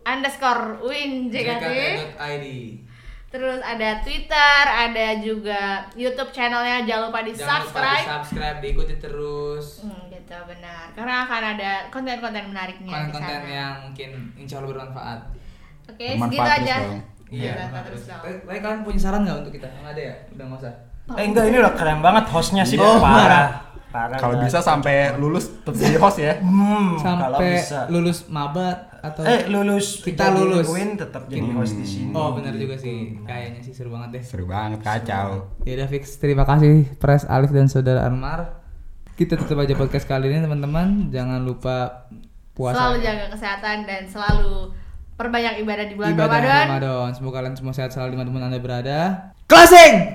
[0.04, 1.64] underscore win JKT.
[3.28, 5.60] Terus ada Twitter, ada juga
[5.92, 8.00] YouTube channelnya jangan lupa di Jangan lupa subscribe.
[8.00, 9.66] di subscribe, diikuti terus.
[9.84, 10.84] Hmm, gitu benar.
[10.92, 15.20] Karena akan ada konten-konten menariknya di Konten-konten yang mungkin insya Allah bermanfaat.
[15.86, 16.74] Oke, Bermanfaat segitu aja.
[16.80, 17.00] dong.
[17.28, 17.52] Iya,
[17.84, 18.20] terus dong.
[18.24, 19.68] Tapi tapi kalian punya saran nggak untuk kita?
[19.68, 20.14] Nggak ada ya?
[20.32, 20.74] Udah nggak usah.
[21.10, 23.67] Eh enggak ini udah keren banget hostnya sih Oh, parah.
[23.88, 24.20] Parah.
[24.20, 26.34] Kalau bisa sampai lulus tetap jadi host ya.
[26.44, 27.88] hmm, kalau Sampai bisa.
[27.88, 30.68] lulus mabat atau Eh lulus Kita lulus.
[30.68, 32.12] Win tetap jadi host di sini.
[32.12, 33.16] Oh benar juga sih.
[33.24, 34.22] Kayaknya sih seru banget deh.
[34.24, 35.48] Seru banget kacau.
[35.64, 36.20] Ya udah fix.
[36.20, 38.60] Terima kasih Pres Alif dan Saudara Anmar.
[39.16, 41.08] Kita tutup aja podcast kali ini teman-teman.
[41.08, 42.06] Jangan lupa
[42.52, 42.76] puasa.
[42.76, 44.70] Selalu jaga kesehatan dan selalu
[45.18, 46.64] perbanyak ibadah di bulan ibadah Ramadan.
[46.70, 47.08] Ramadan.
[47.10, 49.00] Semoga kalian semua sehat selalu di mana pun anda berada.
[49.50, 50.14] Closing.